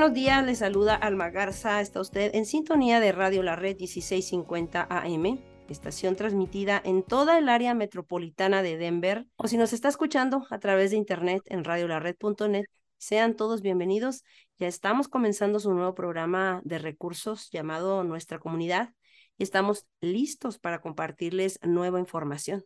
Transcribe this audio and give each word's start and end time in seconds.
buenos 0.00 0.14
días, 0.14 0.46
le 0.46 0.54
saluda 0.54 0.94
Alma 0.94 1.28
Garza. 1.28 1.82
Está 1.82 2.00
usted 2.00 2.34
en 2.34 2.46
sintonía 2.46 3.00
de 3.00 3.12
Radio 3.12 3.42
La 3.42 3.54
Red 3.54 3.76
1650 3.76 4.86
AM, 4.88 5.38
estación 5.68 6.16
transmitida 6.16 6.80
en 6.82 7.02
toda 7.02 7.36
el 7.36 7.50
área 7.50 7.74
metropolitana 7.74 8.62
de 8.62 8.78
Denver. 8.78 9.26
O 9.36 9.46
si 9.46 9.58
nos 9.58 9.74
está 9.74 9.90
escuchando 9.90 10.46
a 10.48 10.58
través 10.58 10.92
de 10.92 10.96
internet 10.96 11.42
en 11.48 11.64
radiolared.net, 11.64 12.64
sean 12.96 13.36
todos 13.36 13.60
bienvenidos. 13.60 14.24
Ya 14.56 14.68
estamos 14.68 15.06
comenzando 15.06 15.60
su 15.60 15.74
nuevo 15.74 15.94
programa 15.94 16.62
de 16.64 16.78
recursos 16.78 17.50
llamado 17.50 18.02
Nuestra 18.02 18.38
Comunidad 18.38 18.94
y 19.36 19.42
estamos 19.42 19.84
listos 20.00 20.58
para 20.58 20.80
compartirles 20.80 21.58
nueva 21.62 22.00
información. 22.00 22.64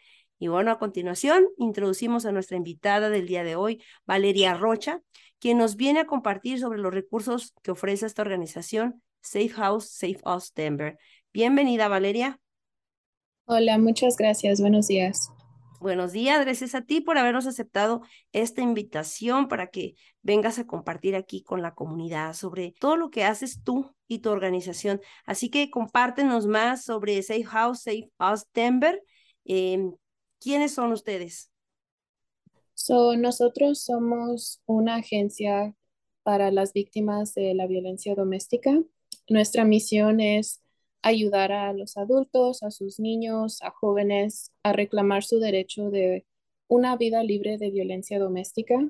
Y 0.44 0.50
bueno, 0.50 0.72
a 0.72 0.78
continuación 0.78 1.46
introducimos 1.58 2.26
a 2.26 2.34
nuestra 2.34 2.58
invitada 2.58 3.10
del 3.10 3.28
día 3.28 3.46
de 3.46 3.56
hoy, 3.56 3.82
Valeria 4.06 4.54
Rocha, 4.54 5.00
quien 5.40 5.58
nos 5.58 5.78
viene 5.78 6.02
a 6.02 6.06
compartir 6.06 6.60
sobre 6.60 6.80
los 6.80 6.94
recursos 6.94 7.54
que 7.62 7.72
ofrece 7.72 8.06
esta 8.06 8.24
organización, 8.24 9.02
Safe 9.22 9.48
House, 9.48 9.88
Safe 9.88 10.20
Us 10.26 10.54
Denver. 10.54 10.98
Bienvenida, 11.32 11.88
Valeria. 11.88 12.42
Hola, 13.46 13.78
muchas 13.78 14.18
gracias. 14.18 14.60
Buenos 14.60 14.90
días. 14.90 15.30
Buenos 15.80 16.12
días, 16.12 16.44
gracias 16.44 16.76
a 16.76 16.82
ti 16.82 17.00
por 17.00 17.18
habernos 17.18 17.48
aceptado 17.48 18.02
esta 18.34 18.62
invitación 18.62 19.48
para 19.48 19.68
que 19.68 19.96
vengas 20.24 20.60
a 20.60 20.68
compartir 20.68 21.16
aquí 21.16 21.42
con 21.42 21.62
la 21.62 21.74
comunidad 21.74 22.34
sobre 22.34 22.74
todo 22.78 22.98
lo 22.98 23.12
que 23.12 23.24
haces 23.24 23.64
tú 23.64 23.96
y 24.10 24.20
tu 24.20 24.30
organización. 24.30 25.00
Así 25.26 25.50
que 25.50 25.70
compártenos 25.70 26.48
más 26.48 26.84
sobre 26.84 27.24
Safe 27.24 27.46
House, 27.46 27.84
Safe 27.84 28.12
Us 28.20 28.46
Denver. 28.54 29.02
Em, 29.46 29.94
¿Quiénes 30.44 30.74
son 30.74 30.92
ustedes? 30.92 31.50
nosotros 33.18 33.82
somos 33.82 34.62
una 34.66 34.96
agencia 34.96 35.74
para 36.24 36.52
las 36.52 36.74
víctimas 36.74 37.34
de 37.34 37.54
la 37.54 37.66
violencia 37.66 38.14
doméstica. 38.14 38.84
Nuestra 39.30 39.64
misión 39.64 40.20
es 40.20 40.62
ayudar 41.02 41.54
a 41.54 41.72
los 41.72 41.96
adultos, 41.96 42.62
a 42.62 42.72
sus 42.72 43.00
niños, 43.00 43.62
a 43.62 43.70
jóvenes 43.72 44.52
a 44.64 44.74
reclamar 44.74 45.24
su 45.24 45.40
derecho 45.40 45.90
de 45.90 46.26
una 46.68 46.98
vida 46.98 47.24
libre 47.24 47.58
de 47.58 47.72
violencia 47.72 48.20
doméstica. 48.20 48.90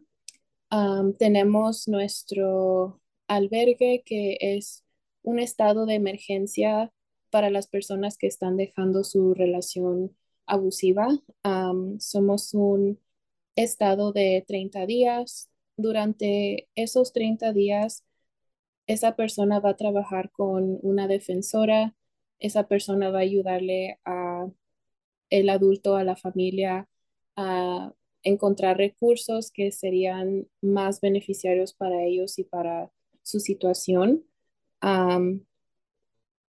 tenemos 1.20 1.88
nuestro 1.88 3.00
albergue 3.28 4.02
que 4.04 4.38
es 4.40 4.84
un 5.22 5.38
estado 5.38 5.86
de 5.86 5.94
emergencia 5.94 6.92
para 7.30 7.52
las 7.52 7.68
personas 7.68 8.18
que 8.18 8.26
están 8.26 8.58
dejando 8.58 9.04
su 9.04 9.36
relación 9.36 10.16
abusiva. 10.46 11.08
somos 12.00 12.54
un 12.54 13.00
estado 13.56 14.12
de 14.12 14.44
30 14.48 14.86
días. 14.86 15.50
Durante 15.78 16.70
esos 16.76 17.14
30 17.14 17.54
días, 17.54 18.04
esa 18.88 19.16
persona 19.16 19.60
va 19.60 19.72
a 19.72 19.78
trabajar 19.78 20.32
con 20.32 20.80
una 20.82 21.08
defensora. 21.08 21.96
Esa 22.40 22.68
persona 22.68 23.10
va 23.10 23.20
a 23.20 23.22
ayudarle 23.22 24.00
a 24.06 24.48
el 25.30 25.50
adulto, 25.50 25.96
a 25.96 26.04
la 26.04 26.16
familia, 26.16 26.88
a 27.36 27.94
encontrar 28.24 28.78
recursos 28.78 29.52
que 29.52 29.72
serían 29.72 30.48
más 30.62 31.02
beneficiarios 31.02 31.74
para 31.74 32.04
ellos 32.04 32.40
y 32.40 32.44
para 32.44 32.92
su 33.24 33.40
situación. 33.40 34.26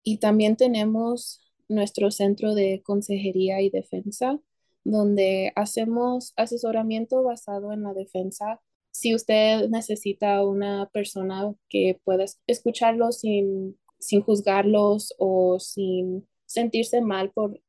y 0.04 0.18
también 0.18 0.56
tenemos 0.56 1.51
nuestro 1.68 2.10
centro 2.10 2.54
de 2.54 2.82
consejería 2.84 3.60
y 3.60 3.70
defensa, 3.70 4.38
donde 4.84 5.52
hacemos 5.56 6.32
asesoramiento 6.36 7.22
basado 7.22 7.72
en 7.72 7.82
la 7.82 7.94
defensa. 7.94 8.60
Si 8.90 9.14
usted 9.14 9.68
necesita 9.68 10.44
una 10.44 10.90
persona 10.92 11.54
que 11.68 12.00
pueda 12.04 12.24
escucharlos 12.46 13.20
sin, 13.20 13.78
sin 13.98 14.22
juzgarlos 14.22 15.14
o 15.18 15.58
sin 15.60 16.28
sentirse 16.46 17.00
mal 17.00 17.30
por, 17.32 17.60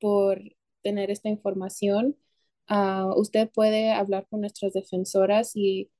por 0.00 0.42
tener 0.82 1.10
esta 1.10 1.28
información, 1.28 2.16
ah, 2.68 3.12
usted 3.16 3.50
puede 3.50 3.92
hablar 3.92 4.26
con 4.28 4.40
nuestras 4.40 4.72
defensoras 4.72 5.52
y 5.54 5.90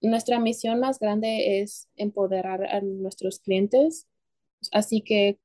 nuestra 0.00 0.38
misión 0.40 0.80
más 0.80 0.98
grande 0.98 1.62
es 1.62 1.88
empoderar 1.96 2.64
a 2.64 2.80
nuestros 2.80 3.38
clientes. 3.40 4.06
Así 4.72 5.02
que 5.02 5.38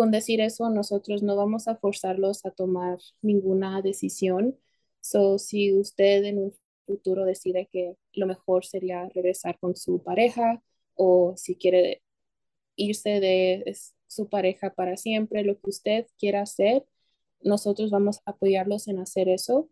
con 0.00 0.10
decir 0.10 0.40
eso, 0.40 0.70
nosotros 0.70 1.22
no 1.22 1.36
vamos 1.36 1.68
a 1.68 1.76
forzarlos 1.76 2.46
a 2.46 2.50
tomar 2.52 2.98
ninguna 3.20 3.82
decisión. 3.82 4.58
So, 5.02 5.38
si 5.38 5.74
usted 5.74 6.24
en 6.24 6.38
un 6.38 6.54
futuro 6.86 7.26
decide 7.26 7.68
que 7.70 7.96
lo 8.14 8.26
mejor 8.26 8.64
sería 8.64 9.10
regresar 9.10 9.58
con 9.58 9.76
su 9.76 10.02
pareja 10.02 10.62
o 10.94 11.34
si 11.36 11.54
quiere 11.54 12.02
irse 12.76 13.20
de 13.20 13.76
su 14.06 14.30
pareja 14.30 14.72
para 14.74 14.96
siempre, 14.96 15.44
lo 15.44 15.60
que 15.60 15.68
usted 15.68 16.06
quiera 16.18 16.40
hacer, 16.42 16.86
nosotros 17.42 17.90
vamos 17.90 18.20
a 18.24 18.30
apoyarlos 18.32 18.88
en 18.88 19.00
hacer 19.00 19.28
eso. 19.28 19.68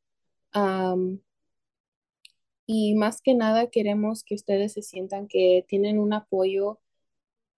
y 2.67 2.95
más 2.97 3.23
que 3.23 3.35
nada 3.35 3.71
queremos 3.71 4.25
que 4.25 4.35
ustedes 4.35 4.75
se 4.75 4.83
sientan 4.83 5.27
que 5.27 5.65
tienen 5.69 5.99
un 5.99 6.13
apoyo 6.13 6.81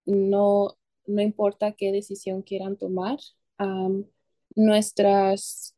no 0.06 0.76
no 1.10 1.22
importa 1.22 1.72
qué 1.72 1.92
decisión 1.92 2.42
quieran 2.42 2.76
tomar. 2.76 3.18
nuestras, 4.56 5.76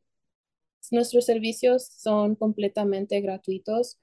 nuestros 0.91 1.25
servicios 1.25 1.87
son 1.87 2.37
completamente 2.37 3.21
gratuitos. 3.21 3.99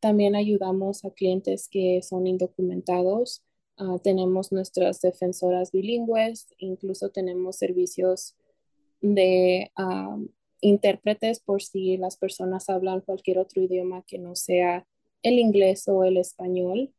también 0.00 0.34
ayudamos 0.36 1.04
a 1.04 1.10
clientes 1.10 1.68
que 1.68 2.00
son 2.02 2.26
indocumentados. 2.26 3.42
Ah, 3.76 3.98
tenemos 4.02 4.52
nuestras 4.52 5.00
defensoras 5.00 5.72
bilingües, 5.72 6.48
incluso 6.58 7.10
tenemos 7.10 7.56
servicios 7.56 8.36
de 9.00 9.70
intérpretes 10.60 11.40
por 11.40 11.62
si 11.62 11.96
las 11.96 12.16
personas 12.16 12.68
hablan 12.70 13.00
cualquier 13.00 13.38
otro 13.38 13.62
idioma 13.62 14.02
que 14.06 14.18
no 14.18 14.36
sea 14.36 14.86
el 15.22 15.38
inglés 15.38 15.88
o 15.88 16.04
el 16.04 16.16
español. 16.16 16.92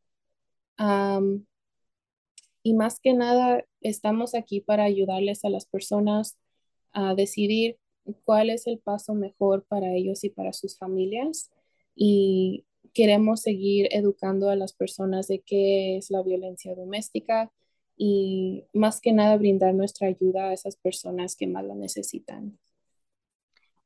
Y 2.64 2.72
más 2.72 2.98
que 2.98 3.12
nada, 3.12 3.62
estamos 3.82 4.34
aquí 4.34 4.62
para 4.62 4.84
ayudarles 4.84 5.44
a 5.44 5.50
las 5.50 5.66
personas 5.66 6.38
a 6.92 7.14
decidir 7.14 7.76
cuál 8.24 8.48
es 8.48 8.66
el 8.66 8.78
paso 8.78 9.14
mejor 9.14 9.66
para 9.66 9.92
ellos 9.92 10.24
y 10.24 10.30
para 10.30 10.54
sus 10.54 10.78
familias. 10.78 11.50
Y 11.94 12.64
queremos 12.94 13.42
seguir 13.42 13.88
educando 13.90 14.48
a 14.48 14.56
las 14.56 14.72
personas 14.72 15.28
de 15.28 15.40
qué 15.40 15.98
es 15.98 16.10
la 16.10 16.22
violencia 16.22 16.74
doméstica 16.74 17.52
y 17.98 18.64
más 18.72 19.02
que 19.02 19.12
nada 19.12 19.36
brindar 19.36 19.74
nuestra 19.74 20.08
ayuda 20.08 20.48
a 20.48 20.52
esas 20.54 20.76
personas 20.76 21.36
que 21.36 21.46
más 21.46 21.64
la 21.66 21.74
necesitan. 21.74 22.58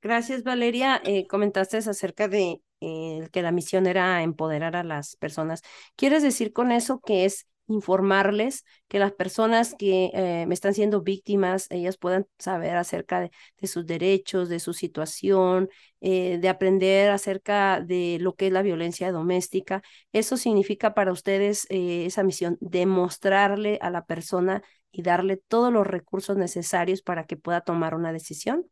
Gracias, 0.00 0.44
Valeria. 0.44 1.02
Eh, 1.04 1.26
comentaste 1.26 1.78
acerca 1.78 2.28
de 2.28 2.62
eh, 2.80 3.28
que 3.32 3.42
la 3.42 3.50
misión 3.50 3.88
era 3.88 4.22
empoderar 4.22 4.76
a 4.76 4.84
las 4.84 5.16
personas. 5.16 5.62
¿Quieres 5.96 6.22
decir 6.22 6.52
con 6.52 6.70
eso 6.70 7.00
que 7.00 7.24
es 7.24 7.48
informarles, 7.68 8.64
que 8.88 8.98
las 8.98 9.12
personas 9.12 9.74
que 9.78 10.10
eh, 10.14 10.46
me 10.46 10.54
están 10.54 10.74
siendo 10.74 11.02
víctimas, 11.02 11.66
ellas 11.70 11.98
puedan 11.98 12.26
saber 12.38 12.76
acerca 12.76 13.20
de, 13.20 13.66
sus 13.66 13.86
derechos, 13.86 14.48
de 14.48 14.58
su 14.58 14.72
situación, 14.72 15.68
eh, 16.00 16.38
de 16.38 16.48
aprender 16.48 17.10
acerca 17.10 17.80
de 17.80 18.18
lo 18.20 18.34
que 18.34 18.48
es 18.48 18.52
la 18.52 18.62
violencia 18.62 19.12
doméstica. 19.12 19.82
Eso 20.12 20.36
significa 20.36 20.94
para 20.94 21.12
ustedes 21.12 21.66
eh, 21.68 22.06
esa 22.06 22.22
misión, 22.22 22.56
demostrarle 22.60 23.78
a 23.82 23.90
la 23.90 24.04
persona 24.06 24.62
y 24.90 25.02
darle 25.02 25.36
todos 25.36 25.72
los 25.72 25.86
recursos 25.86 26.36
necesarios 26.36 27.02
para 27.02 27.26
que 27.26 27.36
pueda 27.36 27.60
tomar 27.60 27.94
una 27.94 28.12
decisión. 28.12 28.66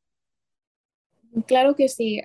Claro 1.46 1.76
que 1.76 1.88
sí. 1.88 2.22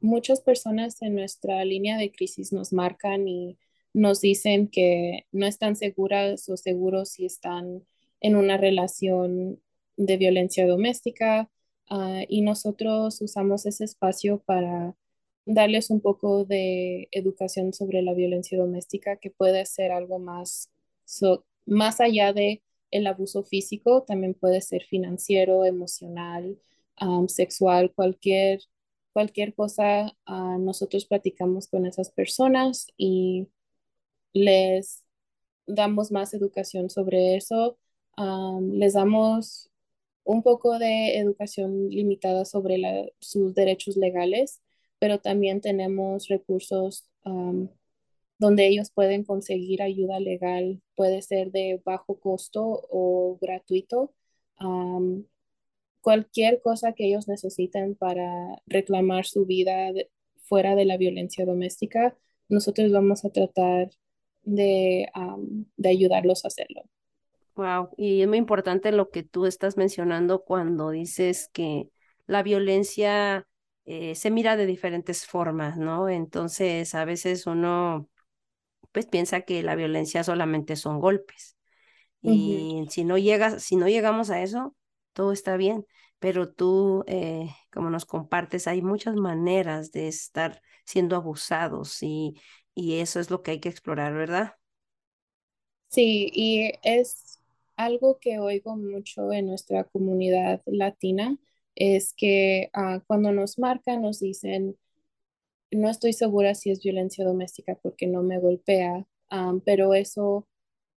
muchas 0.00 0.40
personas 0.40 1.02
en 1.02 1.14
nuestra 1.14 1.62
línea 1.66 1.98
de 1.98 2.10
crisis 2.10 2.50
nos 2.50 2.72
marcan 2.72 3.28
y 3.28 3.58
nos 3.94 4.20
dicen 4.20 4.68
que 4.68 5.26
no 5.32 5.46
están 5.46 5.76
seguras 5.76 6.48
o 6.48 6.56
seguros 6.56 7.10
si 7.10 7.26
están 7.26 7.84
en 8.20 8.36
una 8.36 8.56
relación 8.56 9.60
de 9.96 10.16
violencia 10.16 10.66
doméstica 10.66 11.50
ah, 11.88 12.22
y 12.28 12.42
nosotros 12.42 13.20
usamos 13.20 13.66
ese 13.66 13.84
espacio 13.84 14.42
para 14.44 14.94
darles 15.46 15.90
un 15.90 16.00
poco 16.00 16.44
de 16.44 17.08
educación 17.10 17.72
sobre 17.72 18.02
la 18.02 18.14
violencia 18.14 18.58
doméstica, 18.58 19.16
que 19.16 19.30
puede 19.30 19.64
ser 19.66 19.92
algo 19.92 20.18
más, 20.18 20.70
más 21.66 22.00
allá 22.00 22.32
de 22.32 22.62
el 22.90 23.06
abuso 23.06 23.42
físico, 23.44 24.02
también 24.02 24.34
puede 24.34 24.60
ser 24.60 24.84
financiero, 24.84 25.64
emocional, 25.64 26.58
sexual, 27.28 27.92
cualquier, 27.94 28.60
cualquier 29.12 29.54
cosa. 29.54 30.16
Uh, 30.26 30.58
nosotros 30.58 31.06
platicamos 31.06 31.68
con 31.68 31.86
esas 31.86 32.10
personas 32.10 32.88
y 32.96 33.48
les 34.32 35.04
damos 35.66 36.10
más 36.12 36.34
educación 36.34 36.90
sobre 36.90 37.36
eso. 37.36 37.78
les 38.62 38.94
damos 38.94 39.70
un 40.24 40.42
poco 40.42 40.78
de 40.78 41.18
educación 41.18 41.88
limitada 41.90 42.44
sobre 42.44 43.12
sus 43.20 43.54
derechos 43.54 43.96
legales 43.96 44.60
pero 44.98 45.20
también 45.20 45.60
tenemos 45.60 46.28
recursos 46.28 47.08
donde 48.38 48.66
ellos 48.66 48.90
pueden 48.90 49.24
conseguir 49.24 49.82
ayuda 49.82 50.20
legal, 50.20 50.80
puede 50.94 51.22
ser 51.22 51.50
de 51.52 51.80
bajo 51.84 52.18
costo 52.20 52.62
o 52.90 53.38
gratuito. 53.40 54.14
cualquier 56.00 56.60
cosa 56.62 56.92
que 56.92 57.06
ellos 57.06 57.28
necesiten 57.28 57.94
para 57.94 58.62
reclamar 58.66 59.26
su 59.26 59.44
vida 59.46 59.92
fuera 60.42 60.74
de 60.74 60.84
la 60.84 60.96
violencia 60.96 61.44
doméstica, 61.44 62.16
nosotros 62.48 62.90
vamos 62.92 63.24
a 63.24 63.30
tratar 63.30 63.90
de, 64.48 65.08
de 65.76 65.88
ayudarlos 65.88 66.44
a 66.44 66.48
hacerlo. 66.48 66.82
Wow, 67.54 67.90
y 67.96 68.22
es 68.22 68.28
muy 68.28 68.38
importante 68.38 68.92
lo 68.92 69.10
que 69.10 69.24
tú 69.24 69.46
estás 69.46 69.76
mencionando 69.76 70.44
cuando 70.44 70.90
dices 70.90 71.50
que 71.52 71.90
la 72.26 72.42
violencia 72.42 73.46
eh, 73.84 74.14
se 74.14 74.30
mira 74.30 74.56
de 74.56 74.66
diferentes 74.66 75.26
formas, 75.26 75.76
¿no? 75.76 76.08
Entonces, 76.08 76.94
a 76.94 77.04
veces 77.04 77.46
uno 77.46 78.08
pues 78.92 79.06
piensa 79.06 79.42
que 79.42 79.62
la 79.62 79.74
violencia 79.74 80.24
solamente 80.24 80.76
son 80.76 81.00
golpes. 81.00 81.56
Y 82.22 82.86
si 82.90 83.04
no 83.04 83.16
llegas, 83.16 83.62
si 83.62 83.76
no 83.76 83.88
llegamos 83.88 84.30
a 84.30 84.42
eso, 84.42 84.76
todo 85.12 85.32
está 85.32 85.56
bien. 85.56 85.86
Pero 86.18 86.52
tú, 86.52 87.04
eh, 87.06 87.48
como 87.72 87.90
nos 87.90 88.04
compartes, 88.06 88.66
hay 88.66 88.82
muchas 88.82 89.14
maneras 89.16 89.92
de 89.92 90.08
estar 90.08 90.60
siendo 90.84 91.16
abusados 91.16 92.02
y, 92.02 92.40
y 92.78 93.00
eso 93.00 93.18
es 93.18 93.28
lo 93.30 93.42
que 93.42 93.50
hay 93.50 93.60
que 93.60 93.68
explorar, 93.68 94.14
¿verdad? 94.14 94.54
Sí, 95.88 96.30
y 96.32 96.72
es 96.82 97.40
algo 97.76 98.18
que 98.20 98.38
oigo 98.38 98.76
mucho 98.76 99.32
en 99.32 99.46
nuestra 99.46 99.84
comunidad 99.84 100.62
latina, 100.66 101.38
es 101.74 102.12
que 102.14 102.70
ah, 102.74 103.02
cuando 103.06 103.32
nos 103.32 103.58
marcan 103.58 104.02
nos 104.02 104.20
dicen, 104.20 104.76
no 105.70 105.90
estoy 105.90 106.12
segura 106.12 106.54
si 106.54 106.70
es 106.70 106.82
violencia 106.82 107.24
doméstica 107.24 107.76
porque 107.82 108.06
no 108.06 108.22
me 108.22 108.38
golpea, 108.38 109.06
pero 109.64 109.94
eso 109.94 110.46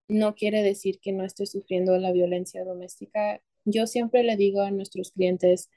no 0.08 0.34
quiere 0.34 0.62
decir 0.62 1.00
que 1.00 1.12
no 1.12 1.24
esté 1.24 1.46
sufriendo 1.46 1.96
la 1.98 2.12
violencia 2.12 2.64
doméstica. 2.64 3.40
Yo 3.64 3.86
siempre 3.86 4.22
le 4.24 4.36
digo 4.36 4.62
a 4.62 4.70
nuestros 4.70 5.12
clientes, 5.12 5.70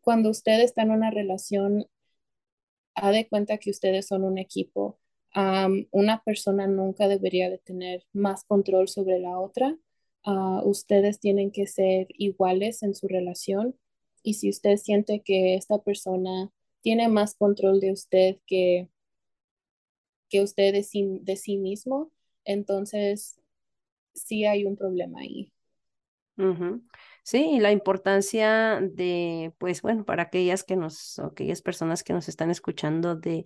cuando 0.00 0.30
usted 0.30 0.60
está 0.60 0.82
en 0.82 0.90
una 0.92 1.10
relación, 1.10 1.86
ha 2.94 3.10
de 3.12 3.28
cuenta 3.28 3.58
que 3.58 3.70
ustedes 3.70 4.06
son 4.08 4.24
un 4.24 4.38
equipo. 4.38 4.98
una 5.92 6.22
persona 6.24 6.66
nunca 6.66 7.08
debería 7.08 7.50
de 7.50 7.58
tener 7.58 8.04
más 8.12 8.44
control 8.44 8.88
sobre 8.88 9.18
la 9.18 9.38
otra 9.40 9.78
Ah, 10.24 10.62
ustedes 10.64 11.18
tienen 11.18 11.50
que 11.50 11.66
ser 11.66 12.06
iguales 12.10 12.82
en 12.84 12.94
su 12.94 13.08
relación 13.08 13.76
y 14.22 14.34
si 14.34 14.50
usted 14.50 14.76
siente 14.76 15.20
que 15.20 15.56
esta 15.56 15.78
persona 15.82 16.52
tiene 16.80 17.08
más 17.08 17.34
control 17.34 17.80
de 17.80 17.90
usted 17.92 18.36
que, 18.46 18.88
que 20.28 20.42
usted 20.42 20.72
de 20.72 20.84
sí, 20.84 21.18
de 21.22 21.36
sí 21.36 21.56
mismo, 21.56 22.12
entonces 22.44 23.40
sí 24.14 24.44
hay 24.44 24.64
un 24.64 24.76
problema 24.76 25.20
ahí. 25.20 25.52
Sí, 27.24 27.38
y 27.52 27.60
la 27.60 27.70
importancia 27.70 28.80
de, 28.82 29.52
pues 29.58 29.80
bueno, 29.82 30.04
para 30.04 30.24
aquellas 30.24 30.64
que 30.64 30.74
nos, 30.76 31.18
aquellas 31.20 31.62
personas 31.62 32.02
que 32.02 32.12
nos 32.12 32.28
están 32.28 32.50
escuchando, 32.50 33.14
de 33.14 33.44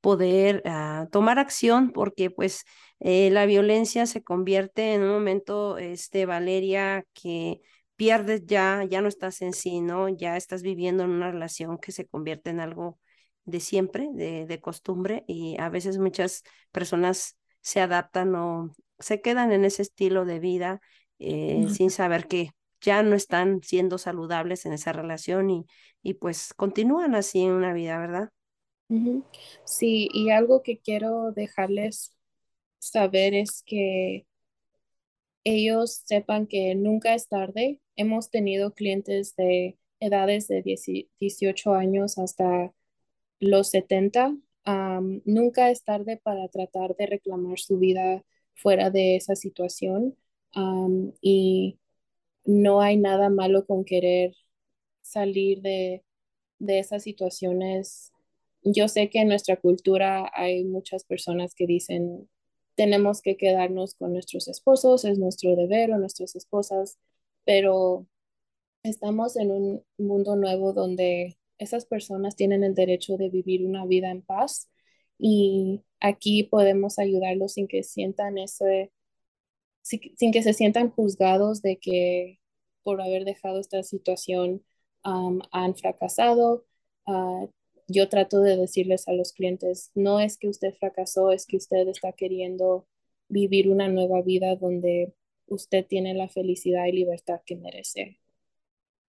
poder 0.00 0.62
ah, 0.66 1.08
tomar 1.10 1.38
acción 1.40 1.90
porque 1.92 2.30
pues 2.30 2.64
eh, 3.00 3.30
la 3.30 3.46
violencia 3.46 4.06
se 4.06 4.22
convierte 4.22 4.94
en 4.94 5.02
un 5.02 5.10
momento, 5.10 5.78
este, 5.78 6.26
Valeria, 6.26 7.04
que 7.14 7.60
pierdes 7.96 8.46
ya, 8.46 8.84
ya 8.88 9.00
no 9.00 9.08
estás 9.08 9.42
en 9.42 9.52
sí, 9.52 9.80
¿no? 9.80 10.08
Ya 10.08 10.36
estás 10.36 10.62
viviendo 10.62 11.02
en 11.04 11.10
una 11.10 11.30
relación 11.32 11.78
que 11.78 11.92
se 11.92 12.06
convierte 12.06 12.50
en 12.50 12.60
algo 12.60 12.98
de 13.44 13.60
siempre, 13.60 14.08
de, 14.12 14.46
de 14.46 14.60
costumbre 14.60 15.24
y 15.26 15.56
a 15.60 15.68
veces 15.68 15.98
muchas 15.98 16.42
personas 16.72 17.36
se 17.60 17.80
adaptan 17.80 18.34
o 18.36 18.70
se 19.00 19.20
quedan 19.20 19.50
en 19.52 19.64
ese 19.64 19.82
estilo 19.82 20.24
de 20.24 20.38
vida 20.40 20.80
eh, 21.18 21.66
sin 21.72 21.90
saber 21.90 22.28
que 22.28 22.50
ya 22.80 23.02
no 23.02 23.16
están 23.16 23.62
siendo 23.62 23.98
saludables 23.98 24.66
en 24.66 24.72
esa 24.74 24.92
relación 24.92 25.50
y, 25.50 25.66
y 26.02 26.14
pues 26.14 26.54
continúan 26.54 27.14
así 27.14 27.42
en 27.42 27.52
una 27.52 27.72
vida, 27.74 27.98
¿verdad? 27.98 28.30
Sí, 29.64 30.08
y 30.12 30.30
algo 30.30 30.62
que 30.62 30.78
quiero 30.78 31.32
dejarles 31.32 32.12
saber 32.80 33.34
es 33.34 33.62
que 33.66 34.26
ellos 35.44 36.02
sepan 36.04 36.46
que 36.46 36.74
nunca 36.74 37.14
es 37.14 37.28
tarde. 37.28 37.80
Hemos 37.96 38.30
tenido 38.30 38.74
clientes 38.74 39.36
de 39.36 39.78
edades 40.00 40.48
de 40.48 40.62
18 41.20 41.74
años 41.74 42.18
hasta 42.18 42.72
los 43.40 43.70
70. 43.70 44.36
nunca 45.24 45.70
es 45.70 45.84
tarde 45.84 46.18
para 46.22 46.48
tratar 46.48 46.96
de 46.96 47.06
reclamar 47.06 47.58
su 47.58 47.78
vida 47.78 48.24
fuera 48.54 48.90
de 48.90 49.16
esa 49.16 49.36
situación. 49.36 50.16
y 51.20 51.78
no 52.46 52.80
hay 52.82 52.96
nada 52.96 53.30
malo 53.30 53.66
con 53.66 53.84
querer 53.84 54.34
salir 55.02 55.62
de, 55.62 56.04
de 56.58 56.78
esas 56.80 57.02
situaciones. 57.04 58.12
Yo 58.62 58.88
sé 58.88 59.10
que 59.10 59.20
en 59.20 59.28
nuestra 59.28 59.56
cultura 59.58 60.30
hay 60.34 60.64
muchas 60.64 61.04
personas 61.04 61.54
que 61.54 61.66
dicen, 61.66 62.28
tenemos 62.76 63.22
que 63.22 63.36
quedarnos 63.36 63.94
con 63.94 64.12
nuestros 64.12 64.48
esposos, 64.48 65.04
es 65.04 65.18
nuestro 65.18 65.56
deber 65.56 65.92
o 65.92 65.98
nuestras 65.98 66.36
esposas, 66.36 66.98
pero 67.44 68.06
estamos 68.82 69.36
en 69.36 69.50
un 69.50 69.84
mundo 69.98 70.36
nuevo 70.36 70.72
donde 70.72 71.38
esas 71.58 71.86
personas 71.86 72.36
tienen 72.36 72.64
el 72.64 72.74
derecho 72.74 73.16
de 73.16 73.30
vivir 73.30 73.64
una 73.66 73.86
vida 73.86 74.10
en 74.10 74.22
paz 74.22 74.68
y 75.18 75.82
aquí 76.00 76.44
podemos 76.44 76.98
ayudarlos 76.98 77.54
sin 77.54 77.68
que 77.68 77.82
sientan 77.82 78.38
ese, 78.38 78.92
sin 79.86 80.32
que 80.32 80.42
se 80.42 80.52
sientan 80.52 80.90
juzgados 80.90 81.62
de 81.62 81.78
que 81.78 82.40
por 82.82 83.00
haber 83.00 83.24
dejado 83.24 83.60
esta 83.60 83.82
situación 83.82 84.64
han 85.02 85.76
fracasado. 85.76 86.64
Uh, 87.06 87.48
yo 87.88 88.08
trato 88.08 88.40
de 88.40 88.56
decirles 88.56 89.06
a 89.06 89.12
los 89.12 89.32
clientes, 89.32 89.92
no 89.94 90.18
es 90.18 90.38
que 90.38 90.48
usted 90.48 90.74
fracasó, 90.74 91.30
es 91.30 91.46
que 91.46 91.56
usted 91.56 91.86
está 91.88 92.12
queriendo 92.12 92.88
vivir 93.28 93.70
una 93.70 93.88
nueva 93.88 94.22
vida 94.22 94.56
donde 94.56 95.14
usted 95.46 95.86
tiene 95.86 96.14
la 96.14 96.28
felicidad 96.28 96.86
y 96.86 96.92
libertad 96.92 97.40
que 97.46 97.56
merece. 97.56 98.18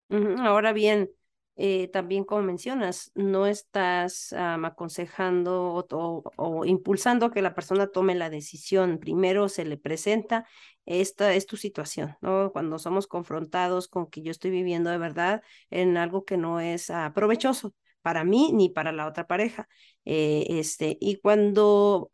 Ahora 0.10 0.74
bien, 0.74 1.12
eh, 1.56 1.88
también 1.90 2.24
como 2.24 2.42
mencionas, 2.42 3.12
no 3.16 3.46
estás 3.46 4.34
aconsejando 4.34 5.86
o, 5.92 6.66
impulsando 6.66 7.32
que 7.32 7.42
la 7.42 7.54
persona 7.54 7.88
tome 7.88 8.16
la 8.16 8.30
decisión. 8.30 8.98
Primero 9.00 9.50
se 9.50 9.66
le 9.66 9.78
presenta, 9.78 10.48
esta 10.86 11.34
es 11.34 11.46
tu 11.46 11.58
situación, 11.58 12.18
¿no? 12.22 12.52
Cuando 12.52 12.80
somos 12.80 13.08
confrontados 13.08 13.88
con 13.88 14.08
que 14.08 14.22
yo 14.24 14.32
estoy 14.32 14.52
viviendo 14.52 14.90
de 14.90 14.98
verdad 14.98 15.42
en 15.70 15.98
algo 15.98 16.26
que 16.26 16.38
no 16.38 16.60
es 16.60 16.90
uh, 16.90 17.14
provechoso 17.14 17.74
para 18.02 18.24
mí 18.24 18.52
ni 18.54 18.70
para 18.70 18.92
la 18.92 19.08
otra 19.08 19.28
pareja. 19.28 19.68
Eh, 20.06 20.46
este, 20.50 20.98
y 21.00 21.18
cuando 21.20 22.12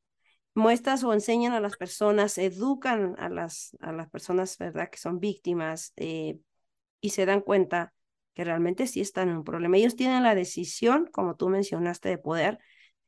muestras 0.53 1.03
o 1.03 1.13
enseñan 1.13 1.53
a 1.53 1.59
las 1.59 1.77
personas, 1.77 2.37
educan 2.37 3.15
a 3.19 3.29
las, 3.29 3.75
a 3.81 3.91
las 3.91 4.09
personas, 4.09 4.57
¿verdad?, 4.57 4.89
que 4.89 4.97
son 4.97 5.19
víctimas 5.19 5.93
eh, 5.95 6.39
y 7.01 7.09
se 7.11 7.25
dan 7.25 7.41
cuenta 7.41 7.93
que 8.39 8.45
realmente 8.45 8.87
sí 8.87 9.01
están 9.01 9.27
en 9.27 9.35
un 9.35 9.43
problema. 9.43 9.75
Ellos 9.75 9.97
tienen 9.97 10.23
la 10.23 10.33
decisión, 10.33 11.09
como 11.11 11.35
tú 11.35 11.49
mencionaste, 11.49 12.07
de 12.07 12.17
poder 12.17 12.57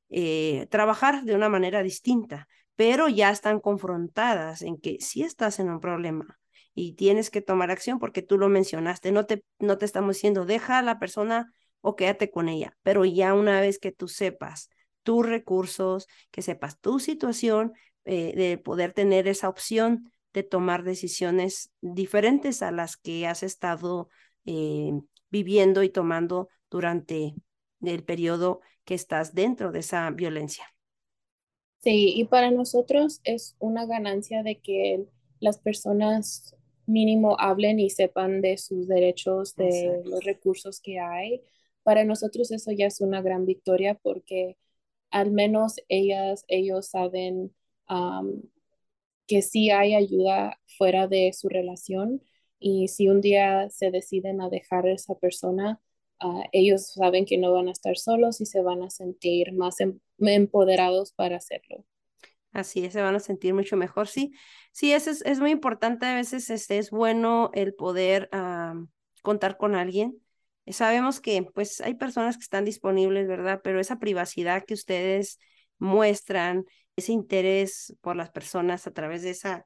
eh, 0.09 0.67
trabajar 0.69 1.23
de 1.23 1.35
una 1.35 1.47
manera 1.47 1.83
distinta, 1.83 2.49
pero 2.75 3.07
ya 3.07 3.29
están 3.29 3.61
confrontadas 3.61 4.61
en 4.61 4.75
que 4.77 4.97
sí 4.99 5.23
estás 5.23 5.61
en 5.61 5.69
un 5.69 5.79
problema 5.79 6.37
y 6.73 6.95
tienes 6.95 7.29
que 7.29 7.41
tomar 7.41 7.71
acción 7.71 7.97
porque 7.97 8.21
tú 8.21 8.37
lo 8.37 8.49
mencionaste, 8.49 9.13
no 9.13 9.25
te, 9.25 9.45
no 9.57 9.77
te 9.77 9.85
estamos 9.85 10.17
diciendo, 10.17 10.43
deja 10.43 10.79
a 10.79 10.81
la 10.81 10.99
persona 10.99 11.53
o 11.79 11.95
quédate 11.95 12.29
con 12.29 12.49
ella. 12.49 12.75
Pero 12.83 13.05
ya 13.05 13.33
una 13.33 13.61
vez 13.61 13.79
que 13.79 13.93
tú 13.93 14.09
sepas 14.09 14.69
tus 15.03 15.25
recursos, 15.25 16.07
que 16.31 16.41
sepas 16.41 16.77
tu 16.81 16.99
situación, 16.99 17.71
eh, 18.03 18.33
de 18.35 18.57
poder 18.57 18.91
tener 18.91 19.29
esa 19.29 19.47
opción 19.47 20.11
de 20.33 20.43
tomar 20.43 20.83
decisiones 20.83 21.71
diferentes 21.79 22.61
a 22.63 22.71
las 22.71 22.97
que 22.97 23.27
has 23.27 23.43
estado 23.43 24.09
eh, 24.43 24.91
viviendo 25.31 25.83
y 25.83 25.89
tomando 25.89 26.49
durante 26.69 27.35
el 27.81 28.03
periodo 28.03 28.61
que 28.83 28.93
estás 28.93 29.33
dentro 29.33 29.71
de 29.71 29.79
esa 29.79 30.09
violencia. 30.11 30.65
Sí, 31.79 32.13
y 32.15 32.25
para 32.25 32.51
nosotros 32.51 33.21
es 33.23 33.55
una 33.59 33.85
ganancia 33.87 34.43
de 34.43 34.59
que 34.59 35.05
las 35.39 35.57
personas 35.57 36.55
mínimo 36.85 37.37
hablen 37.39 37.79
y 37.79 37.89
sepan 37.89 38.41
de 38.41 38.57
sus 38.57 38.87
derechos, 38.87 39.55
de 39.55 40.01
los 40.05 40.23
recursos 40.23 40.79
que 40.79 40.99
hay. 40.99 41.41
Para 41.83 42.03
nosotros 42.03 42.51
eso 42.51 42.71
ya 42.71 42.85
es 42.85 43.01
una 43.01 43.21
gran 43.21 43.45
victoria 43.45 43.95
porque 43.95 44.57
al 45.09 45.31
menos 45.31 45.75
ellas, 45.89 46.45
ellos 46.47 46.87
saben 46.87 47.55
que 49.27 49.41
sí 49.41 49.71
hay 49.71 49.95
ayuda 49.95 50.59
fuera 50.77 51.07
de 51.07 51.33
su 51.33 51.49
relación 51.49 52.21
y 52.61 52.87
si 52.87 53.09
un 53.09 53.19
día 53.19 53.69
se 53.69 53.91
deciden 53.91 54.39
a 54.39 54.49
dejar 54.49 54.85
a 54.85 54.93
esa 54.93 55.15
persona, 55.15 55.81
ah, 56.19 56.43
ellos 56.51 56.93
saben 56.93 57.25
que 57.25 57.37
no 57.37 57.51
van 57.51 57.67
a 57.67 57.71
estar 57.71 57.97
solos 57.97 58.39
y 58.39 58.45
se 58.45 58.61
van 58.61 58.83
a 58.83 58.89
sentir 58.91 59.51
más 59.51 59.79
em, 59.81 59.99
empoderados 60.19 61.11
para 61.11 61.37
hacerlo. 61.37 61.83
Así 62.53 62.85
es, 62.85 62.93
se 62.93 63.01
van 63.01 63.15
a 63.15 63.19
sentir 63.19 63.53
mucho 63.53 63.77
mejor. 63.77 64.07
Sí, 64.07 64.33
sí, 64.71 64.93
es, 64.93 65.07
es 65.07 65.39
muy 65.39 65.51
importante. 65.51 66.05
A 66.05 66.15
veces 66.15 66.49
este, 66.49 66.77
es 66.77 66.91
bueno 66.91 67.49
el 67.53 67.73
poder 67.73 68.29
contar 69.23 69.57
con 69.57 69.73
alguien. 69.73 70.21
Sabemos 70.67 71.19
que 71.19 71.43
pues 71.53 71.81
hay 71.81 71.95
personas 71.95 72.37
que 72.37 72.43
están 72.43 72.65
disponibles, 72.65 73.27
¿verdad? 73.27 73.61
Pero 73.63 73.79
esa 73.79 73.99
privacidad 73.99 74.63
que 74.65 74.75
ustedes 74.75 75.39
muestran, 75.79 76.65
ese 76.95 77.13
interés 77.13 77.95
por 78.01 78.15
las 78.15 78.29
personas 78.29 78.85
a 78.85 78.91
través 78.91 79.23
de 79.23 79.31
esa, 79.31 79.65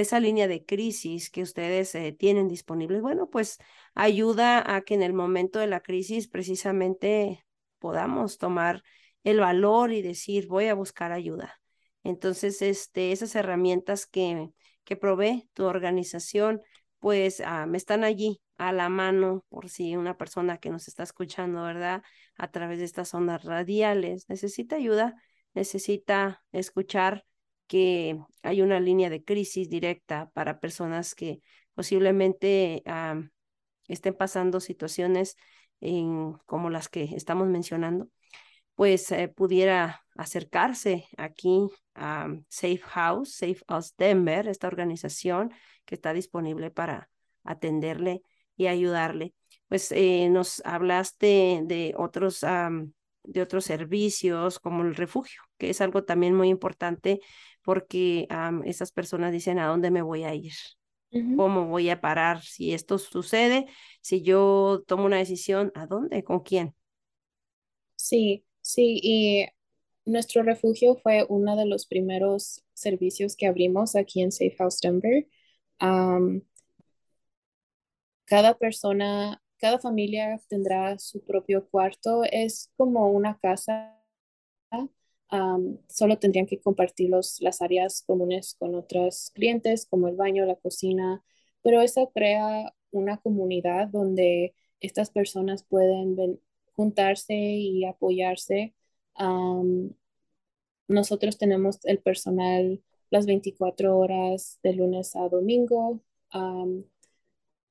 esa 0.00 0.20
línea 0.20 0.48
de 0.48 0.64
crisis 0.64 1.30
que 1.30 1.42
ustedes 1.42 1.94
eh, 1.94 2.12
tienen 2.12 2.48
disponibles, 2.48 3.02
bueno, 3.02 3.28
pues 3.30 3.58
ayuda 3.94 4.74
a 4.74 4.82
que 4.82 4.94
en 4.94 5.02
el 5.02 5.12
momento 5.12 5.58
de 5.58 5.66
la 5.66 5.80
crisis 5.80 6.28
precisamente 6.28 7.44
podamos 7.78 8.38
tomar 8.38 8.82
el 9.24 9.40
valor 9.40 9.92
y 9.92 10.02
decir, 10.02 10.46
voy 10.48 10.66
a 10.66 10.74
buscar 10.74 11.12
ayuda. 11.12 11.60
Entonces, 12.02 12.62
este, 12.62 13.12
esas 13.12 13.34
herramientas 13.34 14.06
que, 14.06 14.50
que 14.84 14.96
provee 14.96 15.48
tu 15.54 15.64
organización, 15.64 16.62
pues 16.98 17.42
ah, 17.44 17.66
me 17.66 17.76
están 17.76 18.04
allí 18.04 18.40
a 18.56 18.72
la 18.72 18.88
mano 18.88 19.44
por 19.48 19.68
si 19.68 19.96
una 19.96 20.16
persona 20.16 20.58
que 20.58 20.70
nos 20.70 20.88
está 20.88 21.02
escuchando, 21.02 21.62
¿verdad? 21.62 22.02
A 22.36 22.50
través 22.50 22.78
de 22.78 22.84
estas 22.84 23.14
ondas 23.14 23.44
radiales 23.44 24.28
necesita 24.28 24.76
ayuda, 24.76 25.16
necesita 25.54 26.42
escuchar 26.52 27.24
que 27.68 28.18
hay 28.42 28.62
una 28.62 28.80
línea 28.80 29.10
de 29.10 29.22
crisis 29.22 29.70
directa 29.70 30.30
para 30.34 30.60
personas 30.60 31.14
que 31.14 31.40
posiblemente 31.74 32.82
ah, 32.86 33.22
estén 33.86 34.14
pasando 34.14 34.60
situaciones 34.60 35.36
como 36.46 36.70
las 36.70 36.88
que 36.88 37.04
estamos 37.04 37.46
mencionando 37.46 38.08
pues 38.78 39.10
eh, 39.10 39.26
pudiera 39.26 40.04
acercarse 40.16 41.08
aquí 41.16 41.68
a 41.96 42.28
Safe 42.48 42.78
House, 42.78 43.34
Safe 43.34 43.60
House 43.66 43.92
Denver, 43.98 44.46
esta 44.46 44.68
organización 44.68 45.52
que 45.84 45.96
está 45.96 46.12
disponible 46.12 46.70
para 46.70 47.10
atenderle 47.42 48.22
y 48.56 48.68
ayudarle. 48.68 49.34
Pues 49.66 49.90
eh, 49.90 50.28
nos 50.30 50.62
hablaste 50.64 51.62
de 51.64 51.92
otros, 51.96 52.42
de 53.24 53.42
otros 53.42 53.64
servicios 53.64 54.60
como 54.60 54.84
el 54.84 54.94
refugio, 54.94 55.42
que 55.58 55.70
es 55.70 55.80
algo 55.80 56.04
también 56.04 56.34
muy 56.34 56.48
importante 56.48 57.20
porque 57.62 58.28
esas 58.64 58.92
personas 58.92 59.32
dicen 59.32 59.58
a 59.58 59.66
dónde 59.66 59.90
me 59.90 60.02
voy 60.02 60.24
a 60.24 60.34
ir. 60.34 60.52
¿Cómo 61.34 61.66
voy 61.66 61.90
a 61.90 62.00
parar 62.00 62.42
si 62.42 62.72
esto 62.74 62.98
sucede? 62.98 63.66
Si 64.00 64.22
yo 64.22 64.82
tomo 64.86 65.04
una 65.06 65.18
decisión, 65.18 65.72
¿a 65.74 65.86
dónde? 65.86 66.24
¿Con 66.24 66.40
quién? 66.40 66.74
Sí, 67.96 68.44
Sí, 68.60 69.00
y 69.02 69.46
nuestro 70.04 70.42
refugio 70.42 70.96
fue 70.96 71.24
uno 71.28 71.56
de 71.56 71.64
los 71.66 71.86
primeros 71.86 72.64
servicios 72.74 73.34
que 73.36 73.46
abrimos 73.46 73.96
aquí 73.96 74.20
en 74.22 74.30
Safe 74.32 74.54
House 74.58 74.80
Denver. 74.82 75.26
cada 78.26 78.54
persona, 78.58 79.42
cada 79.58 79.78
familia 79.80 80.40
tendrá 80.48 80.98
su 80.98 81.24
propio 81.24 81.68
cuarto. 81.68 82.22
Es 82.24 82.70
como 82.76 83.10
una 83.10 83.38
casa. 83.38 83.97
Solo 85.88 86.18
tendrían 86.18 86.46
que 86.46 86.60
compartir 86.60 87.10
los, 87.10 87.40
las 87.40 87.60
áreas 87.62 88.02
comunes 88.06 88.56
con 88.58 88.74
otros 88.74 89.30
clientes, 89.34 89.86
como 89.86 90.08
el 90.08 90.16
baño, 90.16 90.46
la 90.46 90.56
cocina, 90.56 91.22
pero 91.62 91.82
eso 91.82 92.10
crea 92.14 92.74
una 92.90 93.18
comunidad 93.18 93.88
donde 93.88 94.54
estas 94.80 95.10
personas 95.10 95.64
pueden 95.64 96.40
juntarse 96.76 97.34
y 97.34 97.84
apoyarse. 97.84 98.74
nosotros 100.88 101.38
tenemos 101.38 101.78
el 101.84 102.00
personal 102.00 102.82
las 103.10 103.26
24 103.26 103.96
horas 103.98 104.58
de 104.62 104.72
lunes 104.74 105.16
a 105.16 105.28
domingo. 105.28 106.02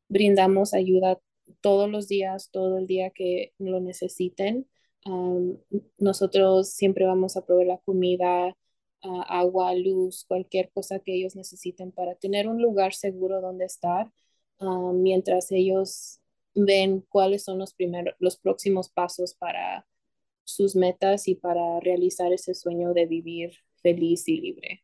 brindamos 0.10 0.74
ayuda 0.74 1.20
todos 1.62 1.90
los 1.90 2.08
días, 2.08 2.50
todo 2.52 2.78
el 2.78 2.88
día 2.88 3.12
que 3.12 3.54
lo 3.58 3.80
necesiten. 3.80 4.68
Nosotros 5.98 6.70
siempre 6.70 7.06
vamos 7.06 7.38
a 7.38 7.46
proveer 7.46 7.68
la 7.68 7.78
comida, 7.80 8.56
agua, 9.02 9.74
luz, 9.76 10.26
cualquier 10.28 10.72
cosa 10.72 11.00
que 11.00 11.14
ellos 11.16 11.36
necesiten 11.36 11.92
para 11.92 12.16
tener 12.16 12.48
un 12.48 12.62
lugar 12.62 12.94
seguro 12.94 13.42
donde 13.42 13.66
estar 13.66 14.12
mientras 14.94 15.52
ellos 15.52 16.20
ven 16.56 17.02
cuáles 17.10 17.44
son 17.44 17.60
los 17.60 17.74
primeros, 17.74 18.16
los 18.20 18.38
próximos 18.38 18.90
pasos 18.90 19.36
para 19.36 19.86
sus 20.44 20.76
metas 20.76 21.28
y 21.28 21.36
para 21.36 21.80
realizar 21.82 22.34
ese 22.34 22.54
sueño 22.54 22.94
de 22.94 23.06
vivir 23.06 23.52
feliz 23.82 24.28
y 24.28 24.42
libre. 24.42 24.84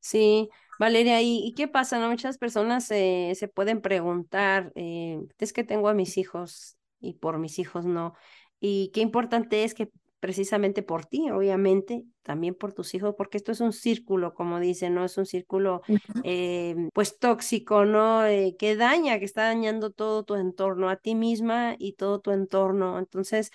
Sí, 0.00 0.48
Valeria, 0.78 1.20
¿y, 1.22 1.52
qué 1.56 1.66
pasa? 1.66 2.06
Muchas 2.08 2.38
personas 2.38 2.84
se 2.84 3.50
pueden 3.52 3.80
preguntar, 3.80 4.72
eh, 4.76 5.20
es 5.38 5.52
que 5.52 5.64
tengo 5.64 5.88
a 5.88 5.94
mis 5.94 6.18
hijos 6.18 6.76
y 7.00 7.14
por 7.14 7.38
mis 7.38 7.58
hijos 7.58 7.84
no. 7.84 8.14
Y 8.60 8.90
qué 8.92 9.00
importante 9.00 9.64
es 9.64 9.74
que 9.74 9.90
precisamente 10.20 10.82
por 10.82 11.06
ti, 11.06 11.30
obviamente, 11.30 12.04
también 12.22 12.54
por 12.54 12.72
tus 12.72 12.94
hijos, 12.94 13.14
porque 13.16 13.36
esto 13.36 13.52
es 13.52 13.60
un 13.60 13.72
círculo, 13.72 14.34
como 14.34 14.58
dicen, 14.58 14.94
¿no? 14.94 15.04
Es 15.04 15.16
un 15.16 15.26
círculo, 15.26 15.82
eh, 16.24 16.74
pues, 16.92 17.18
tóxico, 17.18 17.84
¿no? 17.84 18.26
Eh, 18.26 18.56
que 18.58 18.76
daña, 18.76 19.18
que 19.18 19.24
está 19.24 19.44
dañando 19.44 19.90
todo 19.90 20.24
tu 20.24 20.34
entorno, 20.34 20.90
a 20.90 20.96
ti 20.96 21.14
misma 21.14 21.76
y 21.78 21.92
todo 21.92 22.20
tu 22.20 22.32
entorno. 22.32 22.98
Entonces, 22.98 23.50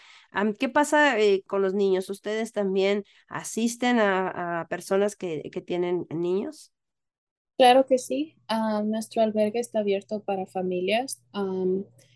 ¿qué 0.57 0.69
pasa 0.69 1.19
eh, 1.19 1.43
con 1.45 1.61
los 1.61 1.73
niños? 1.73 2.09
¿Ustedes 2.09 2.53
también 2.53 3.03
asisten 3.27 3.99
a, 3.99 4.65
personas 4.69 5.15
que, 5.15 5.49
que, 5.51 5.61
tienen 5.61 6.07
niños? 6.09 6.71
Claro 7.57 7.85
que 7.85 7.97
sí. 7.97 8.35
Ah, 8.47 8.81
nuestro 8.83 9.21
albergue 9.21 9.59
está 9.59 9.79
abierto 9.79 10.23
para 10.23 10.45
familias. 10.45 11.21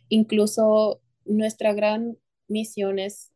incluso 0.10 1.02
nuestra 1.26 1.74
gran 1.74 2.18
misión 2.48 3.00
es 3.00 3.32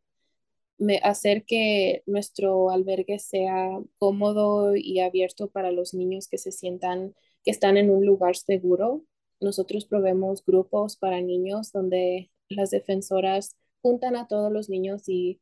hacer 1.02 1.44
que 1.44 2.02
nuestro 2.06 2.70
albergue 2.70 3.18
sea 3.18 3.80
cómodo 3.98 4.74
y 4.76 5.00
abierto 5.00 5.48
para 5.50 5.70
los 5.70 5.94
niños 5.94 6.28
que 6.28 6.38
se 6.38 6.52
sientan 6.52 7.14
que 7.44 7.50
están 7.50 7.76
en 7.76 7.90
un 7.90 8.04
lugar 8.06 8.36
seguro. 8.36 9.02
Nosotros 9.40 9.84
proveemos 9.86 10.44
grupos 10.44 10.96
para 10.96 11.20
niños 11.20 11.72
donde 11.72 12.30
las 12.48 12.70
defensoras 12.70 13.56
juntan 13.82 14.16
a 14.16 14.26
todos 14.28 14.52
los 14.52 14.68
niños 14.68 15.08
y 15.08 15.40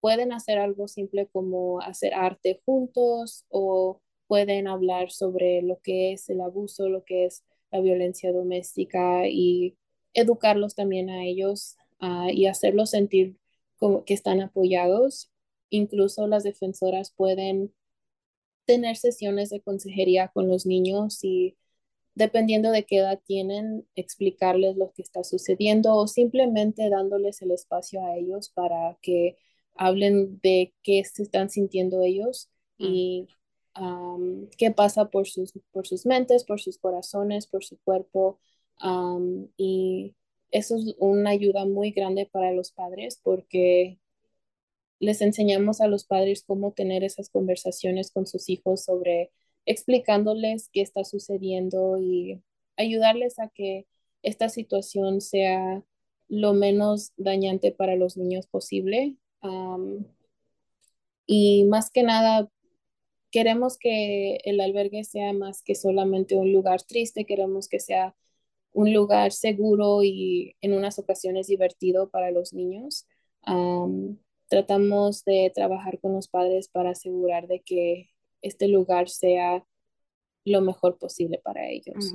pueden 0.00 0.32
hacer 0.32 0.58
algo 0.58 0.88
simple 0.88 1.26
como 1.26 1.80
hacer 1.80 2.14
arte 2.14 2.60
juntos 2.64 3.44
o 3.48 4.00
pueden 4.26 4.68
hablar 4.68 5.10
sobre 5.10 5.62
lo 5.62 5.80
que 5.80 6.12
es 6.12 6.28
el 6.30 6.40
abuso, 6.40 6.88
lo 6.88 7.04
que 7.04 7.26
es 7.26 7.44
la 7.70 7.80
violencia 7.80 8.32
doméstica 8.32 9.28
y 9.28 9.76
educarlos 10.14 10.74
también 10.74 11.10
a 11.10 11.24
ellos 11.24 11.76
ah, 12.00 12.28
y 12.32 12.46
hacerlos 12.46 12.90
sentir 12.90 13.36
como 13.76 14.04
que 14.04 14.14
están 14.14 14.40
apoyados. 14.40 15.30
Incluso 15.70 16.26
las 16.26 16.44
defensoras 16.44 17.12
pueden 17.12 17.72
tener 18.66 18.96
sesiones 18.96 19.50
de 19.50 19.60
consejería 19.60 20.28
con 20.28 20.48
los 20.48 20.66
niños 20.66 21.24
y 21.24 21.56
dependiendo 22.14 22.70
de 22.70 22.84
qué 22.84 22.98
edad 22.98 23.20
tienen, 23.24 23.86
explicarles 23.94 24.76
lo 24.76 24.92
que 24.92 25.02
está 25.02 25.24
sucediendo 25.24 25.94
o 25.96 26.06
simplemente 26.06 26.88
dándoles 26.90 27.42
el 27.42 27.52
espacio 27.52 28.04
a 28.04 28.16
ellos 28.16 28.50
para 28.50 28.98
que 29.02 29.38
hablen 29.74 30.38
de 30.42 30.74
qué 30.82 31.02
se 31.04 31.22
están 31.22 31.50
sintiendo 31.50 32.02
ellos 32.02 32.50
y 32.78 33.28
qué 34.58 34.70
pasa 34.70 35.10
por 35.10 35.26
sus, 35.26 35.52
por 35.72 35.86
sus 35.86 36.06
mentes, 36.06 36.44
por 36.44 36.60
sus 36.60 36.78
corazones, 36.78 37.46
por 37.46 37.64
su 37.64 37.78
cuerpo. 37.78 38.40
y 39.56 40.14
eso 40.50 40.76
es 40.76 40.94
una 40.98 41.30
ayuda 41.30 41.64
muy 41.64 41.90
grande 41.90 42.26
para 42.26 42.52
los 42.52 42.72
padres 42.72 43.20
porque 43.22 43.98
les 44.98 45.22
enseñamos 45.22 45.80
a 45.80 45.88
los 45.88 46.04
padres 46.04 46.44
cómo 46.46 46.72
tener 46.72 47.04
esas 47.04 47.30
conversaciones 47.30 48.10
con 48.10 48.26
sus 48.26 48.48
hijos 48.48 48.84
sobre 48.84 49.30
explicándoles 49.66 50.68
qué 50.72 50.82
está 50.82 51.04
sucediendo 51.04 51.98
y 51.98 52.42
ayudarles 52.76 53.38
a 53.38 53.48
que 53.48 53.86
esta 54.22 54.48
situación 54.48 55.20
sea 55.20 55.82
lo 56.28 56.52
menos 56.52 57.12
dañante 57.16 57.72
para 57.72 57.96
los 57.96 58.16
niños 58.16 58.46
posible. 58.46 59.16
Y 61.26 61.64
más 61.64 61.90
que 61.90 62.02
nada, 62.02 62.50
queremos 63.30 63.78
que 63.78 64.36
el 64.44 64.60
albergue 64.60 65.04
sea 65.04 65.32
más 65.32 65.62
que 65.62 65.74
solamente 65.74 66.36
un 66.36 66.52
lugar 66.52 66.82
triste, 66.82 67.24
queremos 67.24 67.68
que 67.68 67.80
sea 67.80 68.14
un 68.72 68.92
lugar 68.92 69.32
seguro 69.32 70.02
y 70.02 70.56
en 70.60 70.74
unas 70.74 70.98
ocasiones 70.98 71.46
divertido 71.46 72.10
para 72.10 72.30
los 72.30 72.52
niños. 72.52 73.06
tratamos 74.48 75.24
de 75.24 75.52
trabajar 75.54 76.00
con 76.00 76.12
los 76.12 76.28
padres 76.28 76.68
para 76.68 76.90
asegurar 76.90 77.46
de 77.46 77.60
que 77.60 78.10
este 78.42 78.68
lugar 78.68 79.08
sea 79.08 79.64
lo 80.44 80.60
mejor 80.60 80.98
posible 80.98 81.40
para 81.42 81.68
ellos. 81.68 82.14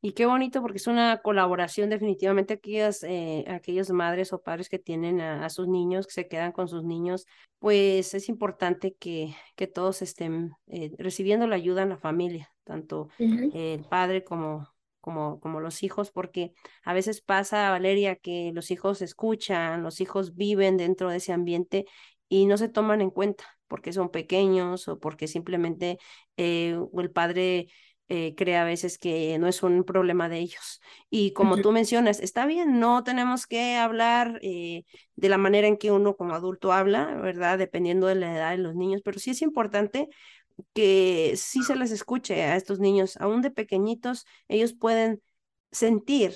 Y 0.00 0.12
qué 0.12 0.26
bonito 0.26 0.60
porque 0.62 0.78
es 0.78 0.86
una 0.86 1.20
colaboración 1.22 1.90
definitivamente 1.90 2.54
aquellas, 2.54 3.02
eh, 3.02 3.44
aquellas 3.48 3.90
madres 3.90 4.32
o 4.32 4.42
padres 4.42 4.68
que 4.68 4.78
tienen 4.78 5.20
a, 5.20 5.48
sus 5.50 5.68
niños, 5.68 6.06
que 6.06 6.12
se 6.12 6.28
quedan 6.28 6.52
con 6.52 6.68
sus 6.68 6.84
niños, 6.84 7.26
pues 7.58 8.14
es 8.14 8.28
importante 8.28 8.94
que, 8.94 9.34
que 9.56 9.66
todos 9.66 10.02
estén 10.02 10.52
eh, 10.66 10.92
recibiendo 10.98 11.46
la 11.46 11.56
ayuda 11.56 11.82
en 11.82 11.88
la 11.90 11.98
familia, 11.98 12.52
tanto 12.64 13.08
el 13.18 13.84
padre 13.84 14.24
como, 14.24 14.73
como, 15.04 15.38
como 15.38 15.60
los 15.60 15.82
hijos, 15.82 16.10
porque 16.10 16.54
a 16.82 16.94
veces 16.94 17.20
pasa, 17.20 17.68
Valeria, 17.68 18.16
que 18.16 18.52
los 18.54 18.70
hijos 18.70 19.02
escuchan, 19.02 19.82
los 19.82 20.00
hijos 20.00 20.34
viven 20.34 20.78
dentro 20.78 21.10
de 21.10 21.18
ese 21.18 21.34
ambiente 21.34 21.84
y 22.30 22.46
no 22.46 22.56
se 22.56 22.70
toman 22.70 23.02
en 23.02 23.10
cuenta 23.10 23.44
porque 23.68 23.92
son 23.92 24.08
pequeños 24.10 24.88
o 24.88 24.98
porque 24.98 25.28
simplemente 25.28 25.98
eh, 26.38 26.78
el 26.96 27.10
padre 27.10 27.68
eh, 28.08 28.34
cree 28.34 28.56
a 28.56 28.64
veces 28.64 28.96
que 28.96 29.38
no 29.38 29.46
es 29.46 29.62
un 29.62 29.84
problema 29.84 30.30
de 30.30 30.38
ellos. 30.38 30.80
Y 31.10 31.34
como 31.34 31.58
tú 31.58 31.70
mencionas, 31.70 32.18
está 32.20 32.46
bien, 32.46 32.80
no 32.80 33.04
tenemos 33.04 33.46
que 33.46 33.76
hablar 33.76 34.38
eh, 34.42 34.84
de 35.16 35.28
la 35.28 35.36
manera 35.36 35.66
en 35.66 35.76
que 35.76 35.90
uno 35.92 36.16
como 36.16 36.34
adulto 36.34 36.72
habla, 36.72 37.14
¿verdad? 37.16 37.58
Dependiendo 37.58 38.06
de 38.06 38.14
la 38.14 38.34
edad 38.34 38.50
de 38.52 38.58
los 38.58 38.74
niños, 38.74 39.02
pero 39.04 39.18
sí 39.18 39.32
es 39.32 39.42
importante 39.42 40.08
que 40.72 41.34
sí 41.36 41.62
se 41.62 41.76
les 41.76 41.90
escuche 41.90 42.42
a 42.42 42.56
estos 42.56 42.80
niños, 42.80 43.16
aún 43.18 43.42
de 43.42 43.50
pequeñitos, 43.50 44.26
ellos 44.48 44.72
pueden 44.72 45.22
sentir, 45.70 46.34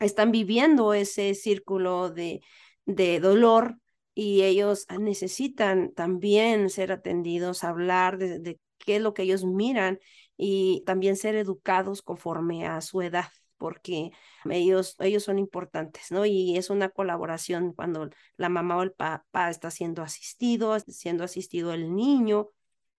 están 0.00 0.30
viviendo 0.30 0.94
ese 0.94 1.34
círculo 1.34 2.10
de, 2.10 2.42
de 2.84 3.20
dolor 3.20 3.78
y 4.14 4.42
ellos 4.42 4.86
necesitan 4.98 5.92
también 5.92 6.70
ser 6.70 6.92
atendidos, 6.92 7.64
hablar 7.64 8.18
de, 8.18 8.58
qué 8.78 8.96
es 8.96 9.02
lo 9.02 9.14
que 9.14 9.22
ellos 9.22 9.44
miran 9.44 9.98
y 10.36 10.82
también 10.86 11.16
ser 11.16 11.34
educados 11.34 12.02
conforme 12.02 12.66
a 12.66 12.80
su 12.80 13.02
edad 13.02 13.28
porque 13.58 14.10
ellos, 14.50 14.96
ellos 14.98 15.24
son 15.24 15.38
importantes, 15.38 16.10
¿no? 16.10 16.26
Y 16.26 16.58
es 16.58 16.68
una 16.68 16.90
colaboración 16.90 17.72
cuando 17.72 18.10
la 18.36 18.50
mamá 18.50 18.76
o 18.76 18.82
el 18.82 18.92
papá 18.92 19.48
está 19.48 19.70
siendo 19.70 20.02
asistido, 20.02 20.78
siendo 20.80 21.24
asistido 21.24 21.72
el 21.72 21.94
niño, 21.94 22.50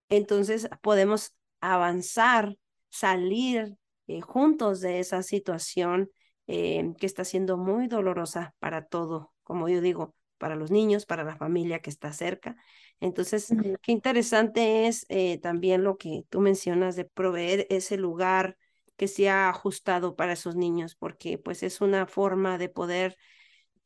entonces 0.09 0.69
podemos 0.81 1.35
avanzar, 1.61 2.55
salir 2.89 3.75
eh, 4.07 4.21
juntos 4.21 4.81
de 4.81 4.99
esa 4.99 5.23
situación 5.23 6.09
eh, 6.47 6.93
que 6.99 7.05
está 7.05 7.25
siendo 7.25 7.57
muy 7.57 7.87
dolorosa 7.87 8.55
para 8.59 8.85
todo, 8.85 9.33
como 9.43 9.67
yo 9.69 9.81
digo, 9.81 10.15
para 10.37 10.55
los 10.55 10.71
niños, 10.71 11.05
para 11.05 11.23
la 11.23 11.35
familia 11.35 11.79
que 11.79 11.89
está 11.89 12.13
cerca. 12.13 12.55
Entonces, 12.99 13.53
qué 13.81 13.91
interesante 13.91 14.87
es 14.87 15.05
eh, 15.09 15.39
también 15.39 15.83
lo 15.83 15.97
que 15.97 16.23
tú 16.29 16.41
mencionas 16.41 16.95
de 16.95 17.05
proveer 17.05 17.67
ese 17.69 17.97
lugar 17.97 18.57
que 18.95 19.07
sea 19.07 19.49
ajustado 19.49 20.15
para 20.15 20.33
esos 20.33 20.55
niños, 20.55 20.95
porque 20.95 21.37
pues 21.37 21.63
es 21.63 21.81
una 21.81 22.07
forma 22.07 22.57
de 22.57 22.69
poder 22.69 23.17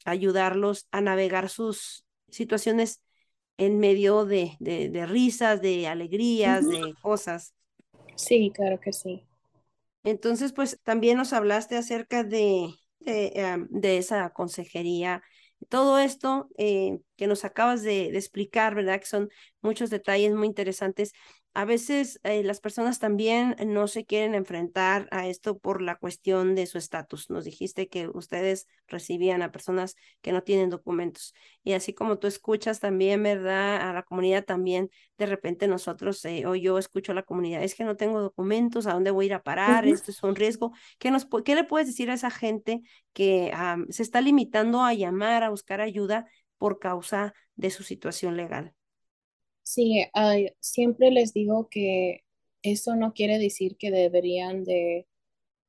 ayudarlos 0.06 0.88
a 0.92 1.02
navegar 1.02 1.50
sus 1.50 2.06
situaciones 2.30 3.02
en 3.62 3.78
medio 3.80 4.26
de, 4.26 4.58
de, 4.60 5.06
risas, 5.06 5.62
de 5.62 5.88
alegrías, 5.88 6.68
de 6.68 6.96
cosas. 7.02 7.54
Sí, 8.16 8.52
claro 8.54 8.80
que 8.80 8.92
sí. 8.92 9.24
Entonces, 10.04 10.52
pues 10.52 10.80
también 10.84 11.18
nos 11.18 11.32
hablaste 11.32 11.78
acerca 11.78 12.24
de, 12.24 12.74
de, 13.00 13.32
em, 13.36 13.68
de 13.70 13.98
esa 13.98 14.32
consejería 14.32 15.22
todo 15.70 16.00
esto 16.00 16.50
eh, 16.58 17.00
que 17.22 17.28
nos 17.28 17.46
acabas 17.46 17.84
de, 17.84 18.08
explicar, 18.18 18.74
¿verdad? 18.74 19.00
Que 19.00 19.06
son 19.06 19.30
muchos 19.62 19.92
detalles 19.92 20.34
muy 20.34 20.48
interesantes 20.48 21.14
a 21.54 21.66
veces 21.66 22.20
eh, 22.24 22.44
las 22.44 22.62
personas 22.62 23.00
también 23.00 23.56
no 23.66 23.88
se 23.88 24.06
quieren 24.06 24.36
enfrentar 24.36 25.10
a 25.12 25.28
esto 25.28 25.58
por 25.58 25.82
la 25.82 25.98
cuestión 25.98 26.56
de 26.56 26.66
su 26.66 26.78
estatus. 26.78 27.30
Nos 27.30 27.44
dijiste 27.44 27.90
que 27.90 28.08
ustedes 28.08 28.68
recibían 28.88 29.42
a 29.42 29.52
personas 29.52 29.96
que 30.22 30.32
no 30.32 30.44
tienen 30.44 30.70
documentos. 30.70 31.34
Y 31.64 31.74
así 31.74 31.94
como 31.94 32.20
tú 32.20 32.28
escuchas 32.28 32.80
también, 32.80 33.22
¿verdad? 33.22 33.82
A 33.82 33.94
la 33.94 34.04
comunidad 34.04 34.46
también, 34.46 34.90
de 35.18 35.26
repente 35.26 35.68
nosotros 35.68 36.24
eh, 36.24 36.46
o 36.46 36.56
yo 36.56 36.78
escucho 36.78 37.12
a 37.12 37.16
la 37.16 37.24
comunidad, 37.24 37.64
es 37.64 37.76
que 37.76 37.84
no 37.84 37.98
tengo 37.98 38.22
documentos, 38.22 38.88
¿a 38.88 38.94
dónde 38.94 39.12
voy 39.12 39.26
a 39.26 39.28
ir 39.28 39.34
a 39.34 39.44
parar? 39.44 39.86
Esto 39.86 40.12
es 40.12 40.24
un 40.24 40.36
riesgo. 40.36 40.72
¿Qué, 41.00 41.12
nos, 41.12 41.28
¿Qué 41.44 41.56
le 41.56 41.66
puedes 41.66 41.88
decir 41.88 42.10
a 42.12 42.14
esa 42.14 42.32
gente 42.32 42.82
que 43.12 43.52
se 43.90 44.04
está 44.04 44.22
limitando 44.22 44.84
a 44.84 44.94
llamar, 44.94 45.44
a 45.44 45.50
buscar 45.50 45.82
ayuda 45.82 46.28
por 46.62 46.78
causa 46.78 47.34
de 47.56 47.72
su 47.72 47.82
situación 47.82 48.38
legal? 48.38 48.76
Sí, 49.64 50.06
siempre 50.60 51.10
les 51.10 51.34
digo 51.34 51.70
que 51.70 52.24
eso 52.62 52.96
no 52.96 53.14
quiere 53.14 53.40
decir 53.40 53.78
que 53.78 53.90
deberían 53.90 54.64
de 54.64 55.08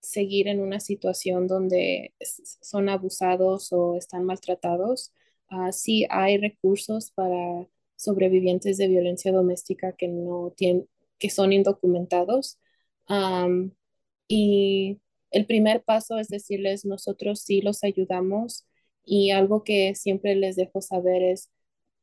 seguir 0.00 0.48
en 0.48 0.60
una 0.60 0.80
situación 0.80 1.46
donde 1.46 2.12
son 2.60 2.90
abusados 2.90 3.72
o 3.72 3.96
están 3.96 4.26
maltratados. 4.26 5.14
Uh, 5.50 5.72
sí 5.72 6.06
hay 6.10 6.36
recursos 6.36 7.10
para 7.12 7.66
sobrevivientes 7.96 8.76
de 8.76 8.88
violencia 8.88 9.32
doméstica 9.32 9.94
que 9.96 10.08
no 10.08 10.52
tienen, 10.54 10.86
que 11.18 11.30
son 11.30 11.54
indocumentados. 11.54 12.58
y 14.28 15.00
el 15.30 15.46
primer 15.46 15.82
paso 15.84 16.18
es 16.18 16.28
decirles, 16.28 16.84
nosotros 16.84 17.40
sí 17.40 17.62
los 17.62 17.82
ayudamos 17.82 18.66
y 19.04 19.30
algo 19.30 19.64
que 19.64 19.94
siempre 19.94 20.34
les 20.36 20.56
dejo 20.56 20.80
saber 20.80 21.22
es, 21.22 21.50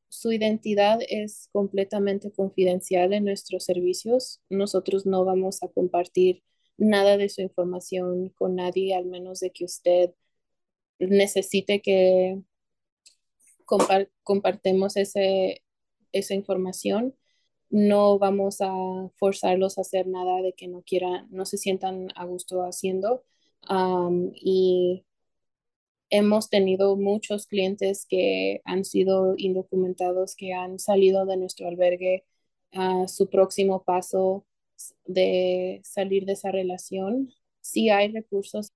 su 0.09 0.31
identidad 0.31 0.99
es 1.09 1.49
completamente 1.51 2.31
confidencial 2.31 3.13
en 3.13 3.25
nuestros 3.25 3.65
servicios. 3.65 4.41
Nosotros 4.49 5.05
no 5.05 5.25
vamos 5.25 5.63
a 5.63 5.67
compartir 5.69 6.43
nada 6.77 7.17
de 7.17 7.29
su 7.29 7.41
información 7.41 8.29
con 8.29 8.55
nadie, 8.55 8.95
al 8.95 9.05
menos 9.05 9.39
de 9.39 9.51
que 9.51 9.65
usted 9.65 10.11
necesite 10.99 11.81
que 11.81 12.41
compartamos 14.23 14.97
ese, 14.97 15.63
esa 16.11 16.33
información. 16.33 17.15
No 17.69 18.17
vamos 18.19 18.61
a 18.61 18.71
forzarlos 19.17 19.77
a 19.77 19.81
hacer 19.81 20.07
nada 20.07 20.41
de 20.41 20.53
que 20.53 20.67
no 20.67 20.81
quieran, 20.83 21.27
no 21.31 21.45
se 21.45 21.57
sientan 21.57 22.09
a 22.15 22.25
gusto 22.25 22.63
haciendo. 22.63 23.23
y 24.35 25.05
hemos 26.09 26.49
tenido 26.49 26.95
muchos 26.95 27.47
clientes 27.47 28.05
que 28.07 28.61
han 28.65 28.85
sido 28.85 29.35
indocumentados, 29.37 30.35
que 30.35 30.53
han 30.53 30.79
salido 30.79 31.25
de 31.25 31.37
nuestro 31.37 31.67
albergue 31.67 32.25
a 32.71 33.07
su 33.07 33.29
próximo 33.29 33.83
paso 33.83 34.45
de 35.05 35.81
salir 35.83 36.25
de 36.25 36.33
esa 36.33 36.51
relación. 36.51 37.33
Sí 37.61 37.89
hay 37.89 38.11
recursos 38.11 38.73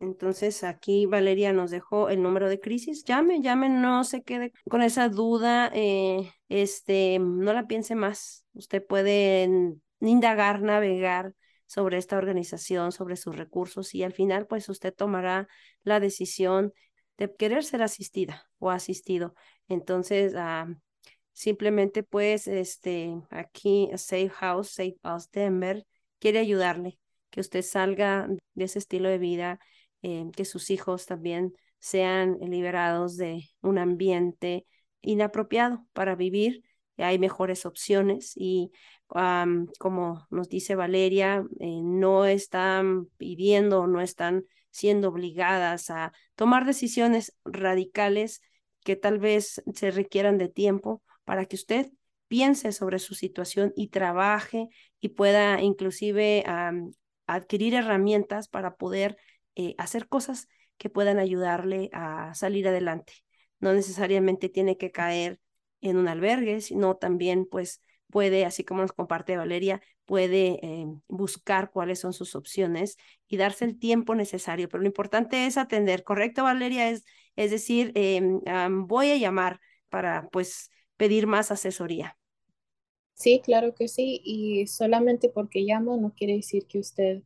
Entonces 0.00 0.64
aquí 0.64 1.06
Valeria 1.06 1.54
nos 1.54 1.70
dejó 1.70 2.10
el 2.10 2.22
número 2.22 2.50
de 2.50 2.60
crisis. 2.60 3.04
Llame, 3.04 3.40
llame, 3.40 3.70
no 3.70 4.04
se 4.04 4.22
quede 4.22 4.52
con 4.68 4.82
esa 4.82 5.08
duda, 5.08 5.70
eh, 5.72 6.30
este, 6.50 7.18
no 7.18 7.54
la 7.54 7.66
piense 7.66 7.94
más. 7.94 8.44
Usted 8.52 8.84
puede 8.84 9.48
indagar, 10.00 10.60
navegar 10.60 11.32
sobre 11.64 11.96
esta 11.96 12.18
organización, 12.18 12.92
sobre 12.92 13.16
sus 13.16 13.34
recursos 13.34 13.94
y 13.94 14.02
al 14.02 14.12
final 14.12 14.46
pues 14.46 14.68
usted 14.68 14.92
tomará 14.92 15.48
la 15.84 16.00
decisión 16.00 16.74
de 17.18 17.34
querer 17.34 17.64
ser 17.64 17.82
asistida 17.82 18.48
o 18.58 18.70
asistido. 18.70 19.34
Entonces, 19.68 20.34
ah, 20.36 20.68
simplemente 21.32 22.02
pues 22.02 22.46
este, 22.46 23.14
aquí 23.30 23.90
Safe 23.96 24.30
House, 24.30 24.70
Safe 24.70 24.96
House 25.02 25.30
Denver 25.30 25.86
quiere 26.18 26.38
ayudarle, 26.38 26.98
que 27.30 27.40
usted 27.40 27.62
salga 27.62 28.28
de 28.54 28.64
ese 28.64 28.78
estilo 28.78 29.08
de 29.08 29.18
vida, 29.18 29.60
eh, 30.02 30.26
que 30.34 30.44
sus 30.44 30.70
hijos 30.70 31.06
también 31.06 31.52
sean 31.78 32.38
liberados 32.40 33.16
de 33.16 33.44
un 33.60 33.78
ambiente 33.78 34.66
inapropiado 35.02 35.86
para 35.92 36.14
vivir. 36.14 36.62
Hay 36.96 37.18
mejores 37.18 37.66
opciones 37.66 38.32
y 38.34 38.70
como 39.06 40.26
nos 40.30 40.48
dice 40.48 40.74
Valeria, 40.74 41.44
eh, 41.60 41.80
no 41.82 42.24
están 42.24 43.06
pidiendo, 43.18 43.86
no 43.86 44.00
están 44.00 44.44
siendo 44.76 45.08
obligadas 45.08 45.90
a 45.90 46.12
tomar 46.34 46.66
decisiones 46.66 47.34
radicales 47.44 48.42
que 48.84 48.94
tal 48.94 49.18
vez 49.18 49.62
se 49.74 49.90
requieran 49.90 50.38
de 50.38 50.48
tiempo 50.48 51.02
para 51.24 51.46
que 51.46 51.56
usted 51.56 51.90
piense 52.28 52.72
sobre 52.72 52.98
su 52.98 53.14
situación 53.14 53.72
y 53.74 53.88
trabaje 53.88 54.68
y 55.00 55.10
pueda 55.10 55.60
inclusive 55.62 56.44
adquirir 57.26 57.74
herramientas 57.74 58.48
para 58.48 58.76
poder 58.76 59.16
eh, 59.54 59.74
hacer 59.78 60.08
cosas 60.08 60.48
que 60.76 60.90
puedan 60.90 61.18
ayudarle 61.18 61.88
a 61.92 62.34
salir 62.34 62.68
adelante. 62.68 63.14
No 63.58 63.72
necesariamente 63.72 64.50
tiene 64.50 64.76
que 64.76 64.90
caer 64.90 65.40
en 65.80 65.96
un 65.96 66.08
albergue, 66.08 66.60
sino 66.60 66.96
también 66.96 67.46
pues 67.46 67.82
puede, 68.10 68.44
así 68.44 68.64
como 68.64 68.82
nos 68.82 68.92
comparte 68.92 69.36
Valeria, 69.36 69.80
puede 70.04 70.58
eh, 70.64 70.86
buscar 71.08 71.70
cuáles 71.70 71.98
son 72.00 72.12
sus 72.12 72.34
opciones 72.34 72.96
y 73.28 73.36
darse 73.36 73.64
el 73.64 73.78
tiempo 73.78 74.14
necesario. 74.14 74.68
Pero 74.68 74.82
lo 74.82 74.86
importante 74.88 75.46
es 75.46 75.56
atender, 75.58 76.04
¿correcto, 76.04 76.44
Valeria? 76.44 76.88
Es, 76.90 77.04
es 77.36 77.50
decir, 77.50 77.92
em, 77.94 78.40
voy 78.86 79.10
a 79.10 79.16
llamar 79.16 79.60
para 79.88 80.28
pues 80.30 80.70
pedir 80.96 81.26
más 81.26 81.50
asesoría. 81.50 82.16
Sí, 83.14 83.40
claro 83.44 83.74
que 83.74 83.88
sí. 83.88 84.20
Y 84.24 84.66
solamente 84.66 85.28
porque 85.30 85.60
llamo 85.62 85.96
no 85.96 86.12
quiere 86.14 86.34
decir 86.34 86.66
que 86.66 86.78
usted 86.78 87.22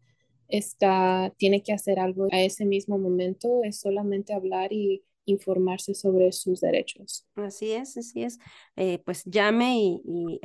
está, 0.49 1.33
tiene 1.37 1.62
que 1.62 1.73
hacer 1.73 1.99
algo 1.99 2.29
a 2.33 2.40
ese 2.43 2.64
mismo 2.64 2.99
momento. 2.99 3.62
Es 3.64 3.81
solamente 3.81 4.33
hablar 4.35 4.73
y 4.73 5.03
informarse 5.31 5.95
sobre 5.95 6.33
sus 6.33 6.61
derechos. 6.61 7.27
Así 7.35 7.73
es, 7.73 7.97
así 7.97 8.23
es. 8.23 8.38
Eh, 8.77 8.99
pues 9.05 9.25
llame 9.25 9.79
y, 9.79 10.40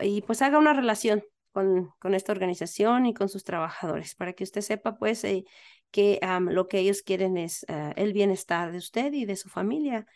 y, 0.00 0.22
pues 0.22 0.42
haga 0.42 0.58
una 0.58 0.72
relación 0.72 1.22
con, 1.52 1.90
con, 1.98 2.14
esta 2.14 2.32
organización 2.32 3.06
y 3.06 3.14
con 3.14 3.28
sus 3.28 3.44
trabajadores 3.44 4.14
para 4.14 4.32
que 4.32 4.44
usted 4.44 4.60
sepa 4.60 4.98
pues 4.98 5.24
eh, 5.24 5.44
que 5.90 6.18
lo 6.50 6.68
que 6.68 6.80
ellos 6.80 7.02
quieren 7.02 7.36
es 7.36 7.64
eh, 7.68 7.92
el 7.96 8.12
bienestar 8.12 8.72
de 8.72 8.78
usted 8.78 9.12
y 9.12 9.24
de 9.24 9.36
su 9.36 9.48
familia. 9.48 10.06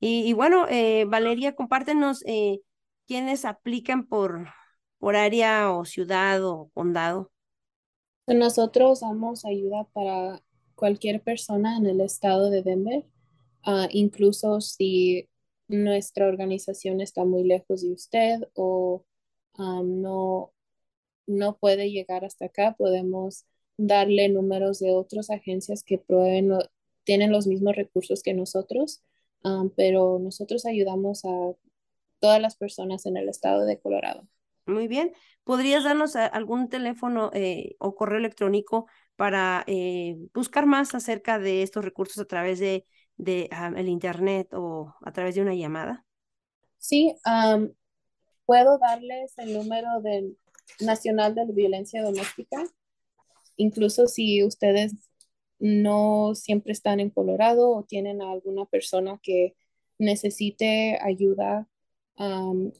Y, 0.00 0.32
bueno, 0.32 0.66
Valeria, 1.08 1.56
compártenos 1.56 2.22
quiénes 3.08 3.44
aplican 3.44 4.06
por, 4.06 4.46
por 4.98 5.16
área 5.16 5.72
o 5.72 5.84
ciudad 5.84 6.44
o 6.44 6.70
condado. 6.72 7.32
Nosotros 8.28 9.00
damos 9.00 9.44
ayuda 9.44 9.84
para 9.92 10.40
cualquier 10.78 11.20
persona 11.22 11.76
en 11.76 11.86
el 11.86 12.00
estado 12.00 12.50
de 12.50 12.62
Denver, 12.62 13.04
ah, 13.64 13.88
incluso 13.90 14.60
si 14.60 15.28
nuestra 15.66 16.28
organización 16.28 17.00
está 17.00 17.24
muy 17.24 17.42
lejos 17.44 17.82
de 17.82 17.92
usted 17.92 18.48
o 18.54 19.04
no, 19.58 20.52
no 21.26 21.58
puede 21.58 21.90
llegar 21.90 22.24
hasta 22.24 22.46
acá, 22.46 22.76
podemos 22.78 23.44
darle 23.76 24.28
números 24.28 24.78
de 24.78 24.92
otras 24.92 25.30
agencias 25.30 25.82
que 25.82 25.98
prueben, 25.98 26.52
tienen 27.04 27.32
los 27.32 27.48
mismos 27.48 27.74
recursos 27.74 28.22
que 28.22 28.34
nosotros, 28.34 29.02
pero 29.76 30.20
nosotros 30.20 30.64
ayudamos 30.64 31.24
a 31.24 31.54
todas 32.20 32.40
las 32.40 32.56
personas 32.56 33.04
en 33.06 33.16
el 33.16 33.28
estado 33.28 33.64
de 33.64 33.78
Colorado. 33.80 34.28
Muy 34.68 34.86
bien. 34.86 35.12
¿Podrías 35.44 35.84
darnos 35.84 36.14
algún 36.14 36.68
teléfono 36.68 37.30
eh, 37.32 37.74
o 37.78 37.94
correo 37.94 38.18
electrónico 38.18 38.86
para 39.16 39.64
eh, 39.66 40.16
buscar 40.34 40.66
más 40.66 40.94
acerca 40.94 41.38
de 41.38 41.62
estos 41.62 41.84
recursos 41.84 42.18
a 42.18 42.26
través 42.26 42.58
de, 42.58 42.86
de 43.16 43.48
el 43.76 43.88
internet 43.88 44.52
o 44.52 44.94
a 45.02 45.12
través 45.12 45.34
de 45.34 45.40
una 45.40 45.54
llamada? 45.54 46.04
Sí, 46.76 47.14
puedo 48.44 48.78
darles 48.78 49.36
el 49.38 49.54
número 49.54 50.02
del 50.02 50.36
Nacional 50.80 51.34
de 51.34 51.46
Violencia 51.46 52.02
Doméstica. 52.02 52.62
Incluso 53.56 54.06
si 54.06 54.44
ustedes 54.44 54.94
no 55.58 56.34
siempre 56.34 56.72
están 56.72 57.00
en 57.00 57.08
Colorado 57.08 57.70
o 57.70 57.84
tienen 57.84 58.20
a 58.20 58.32
alguna 58.32 58.66
persona 58.66 59.18
que 59.22 59.56
necesite 59.98 60.98
ayuda, 61.02 61.66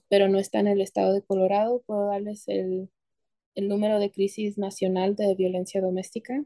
pero 0.09 0.29
no 0.29 0.39
está 0.39 0.61
en 0.61 0.69
el 0.69 0.81
estado 0.81 1.13
de 1.13 1.23
Colorado, 1.23 1.83
puedo 1.87 2.07
darles 2.07 2.49
el 2.49 2.91
el 3.59 3.69
número 3.69 3.99
de 3.99 4.11
crisis 4.13 4.57
nacional 4.57 5.17
de 5.17 5.35
violencia 5.35 5.81
doméstica 5.81 6.45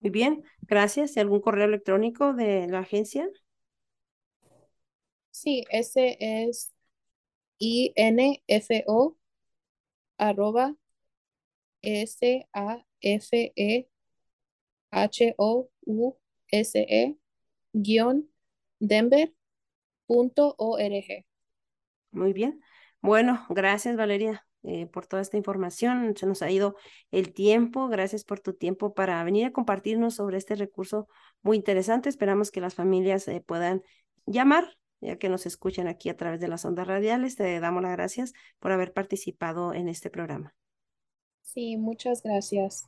Muy 0.00 0.10
bien, 0.10 0.42
gracias. 0.62 1.16
¿Algún 1.16 1.40
correo 1.40 1.66
electrónico 1.66 2.34
de 2.34 2.66
la 2.66 2.80
agencia? 2.80 3.30
Sí, 5.30 5.62
ese 5.70 6.16
es 6.18 6.74
info 7.58 9.16
arroba 10.18 10.74
s 11.82 12.48
a 14.94 15.04
f 15.04 15.24
e 15.24 15.28
h 15.28 15.34
o 15.38 15.68
u 15.86 16.16
s 16.48 16.78
e 16.78 17.16
denver.org. 18.78 19.34
Muy 22.12 22.32
bien. 22.32 22.60
Bueno, 23.00 23.44
gracias 23.48 23.96
Valeria 23.96 24.46
eh, 24.62 24.86
por 24.86 25.06
toda 25.06 25.20
esta 25.20 25.36
información. 25.36 26.16
Se 26.16 26.26
nos 26.26 26.42
ha 26.42 26.50
ido 26.50 26.76
el 27.10 27.34
tiempo. 27.34 27.88
Gracias 27.88 28.24
por 28.24 28.40
tu 28.40 28.54
tiempo 28.54 28.94
para 28.94 29.22
venir 29.24 29.46
a 29.46 29.52
compartirnos 29.52 30.14
sobre 30.14 30.38
este 30.38 30.54
recurso 30.54 31.08
muy 31.42 31.56
interesante. 31.56 32.08
Esperamos 32.08 32.50
que 32.50 32.60
las 32.60 32.74
familias 32.74 33.28
eh, 33.28 33.42
puedan 33.44 33.82
llamar, 34.26 34.78
ya 35.00 35.18
que 35.18 35.28
nos 35.28 35.44
escuchan 35.44 35.88
aquí 35.88 36.08
a 36.08 36.16
través 36.16 36.40
de 36.40 36.48
las 36.48 36.64
ondas 36.64 36.86
radiales. 36.86 37.36
Te 37.36 37.60
damos 37.60 37.82
las 37.82 37.92
gracias 37.92 38.32
por 38.58 38.72
haber 38.72 38.92
participado 38.92 39.74
en 39.74 39.88
este 39.88 40.08
programa. 40.08 40.54
Sí, 41.42 41.76
muchas 41.76 42.22
gracias. 42.22 42.86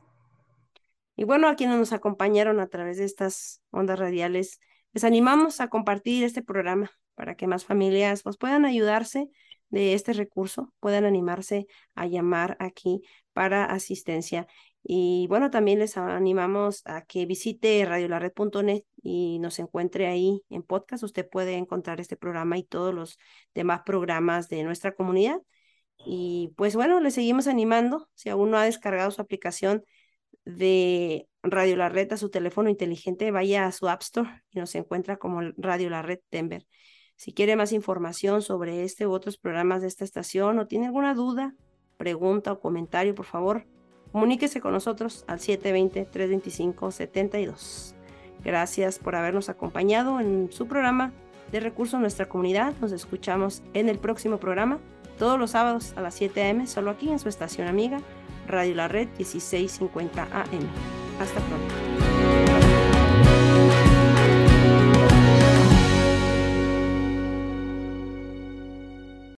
Y 1.16 1.24
bueno, 1.24 1.48
a 1.48 1.56
quienes 1.56 1.78
nos 1.78 1.92
acompañaron 1.92 2.60
a 2.60 2.68
través 2.68 2.98
de 2.98 3.04
estas 3.04 3.62
ondas 3.70 3.98
radiales, 3.98 4.60
les 4.92 5.04
animamos 5.04 5.60
a 5.60 5.68
compartir 5.68 6.24
este 6.24 6.42
programa 6.42 6.90
para 7.14 7.34
que 7.34 7.46
más 7.46 7.64
familias 7.64 8.22
pues, 8.22 8.36
puedan 8.36 8.64
ayudarse 8.64 9.28
de 9.68 9.94
este 9.94 10.12
recurso, 10.12 10.72
puedan 10.78 11.04
animarse 11.04 11.66
a 11.94 12.06
llamar 12.06 12.56
aquí 12.60 13.02
para 13.32 13.64
asistencia. 13.64 14.46
Y 14.82 15.26
bueno, 15.28 15.50
también 15.50 15.80
les 15.80 15.96
animamos 15.96 16.82
a 16.84 17.02
que 17.02 17.26
visite 17.26 17.84
radiolared.net 17.84 18.82
y 19.02 19.38
nos 19.40 19.58
encuentre 19.58 20.06
ahí 20.06 20.42
en 20.48 20.62
podcast. 20.62 21.02
Usted 21.02 21.28
puede 21.28 21.54
encontrar 21.54 22.00
este 22.00 22.16
programa 22.16 22.56
y 22.56 22.62
todos 22.62 22.94
los 22.94 23.18
demás 23.54 23.80
programas 23.84 24.48
de 24.48 24.62
nuestra 24.62 24.94
comunidad. 24.94 25.40
Y 25.96 26.52
pues 26.56 26.76
bueno, 26.76 27.00
le 27.00 27.10
seguimos 27.10 27.48
animando. 27.48 28.08
Si 28.14 28.28
aún 28.28 28.50
no 28.52 28.58
ha 28.58 28.64
descargado 28.64 29.10
su 29.10 29.20
aplicación 29.20 29.84
de 30.46 31.28
Radio 31.42 31.76
La 31.76 31.90
Red 31.90 32.14
a 32.14 32.16
su 32.16 32.30
teléfono 32.30 32.70
inteligente, 32.70 33.30
vaya 33.30 33.66
a 33.66 33.72
su 33.72 33.88
App 33.88 34.00
Store 34.02 34.42
y 34.50 34.58
nos 34.58 34.74
encuentra 34.74 35.18
como 35.18 35.42
Radio 35.58 35.90
La 35.90 36.00
Red 36.00 36.20
Denver. 36.30 36.66
Si 37.16 37.34
quiere 37.34 37.56
más 37.56 37.72
información 37.72 38.42
sobre 38.42 38.84
este 38.84 39.06
u 39.06 39.12
otros 39.12 39.38
programas 39.38 39.80
de 39.82 39.88
esta 39.88 40.04
estación 40.04 40.58
o 40.58 40.66
tiene 40.66 40.86
alguna 40.86 41.14
duda, 41.14 41.54
pregunta 41.96 42.52
o 42.52 42.60
comentario, 42.60 43.14
por 43.14 43.24
favor, 43.26 43.66
comuníquese 44.12 44.60
con 44.60 44.72
nosotros 44.72 45.24
al 45.26 45.38
720-325-72. 45.40 47.94
Gracias 48.44 48.98
por 48.98 49.16
habernos 49.16 49.48
acompañado 49.48 50.20
en 50.20 50.52
su 50.52 50.68
programa 50.68 51.14
de 51.50 51.60
recursos 51.60 51.98
nuestra 52.00 52.28
comunidad. 52.28 52.74
Nos 52.80 52.92
escuchamos 52.92 53.62
en 53.72 53.88
el 53.88 53.98
próximo 53.98 54.36
programa, 54.38 54.78
todos 55.18 55.38
los 55.38 55.52
sábados 55.52 55.94
a 55.96 56.02
las 56.02 56.14
7 56.14 56.50
am, 56.50 56.66
solo 56.66 56.90
aquí 56.90 57.08
en 57.08 57.18
su 57.18 57.30
estación 57.30 57.66
amiga 57.66 58.02
Radio 58.46 58.74
La 58.74 58.88
Red 58.88 59.08
1650 59.18 60.22
AM. 60.22 60.68
Hasta 61.20 61.40
pronto. 61.40 62.95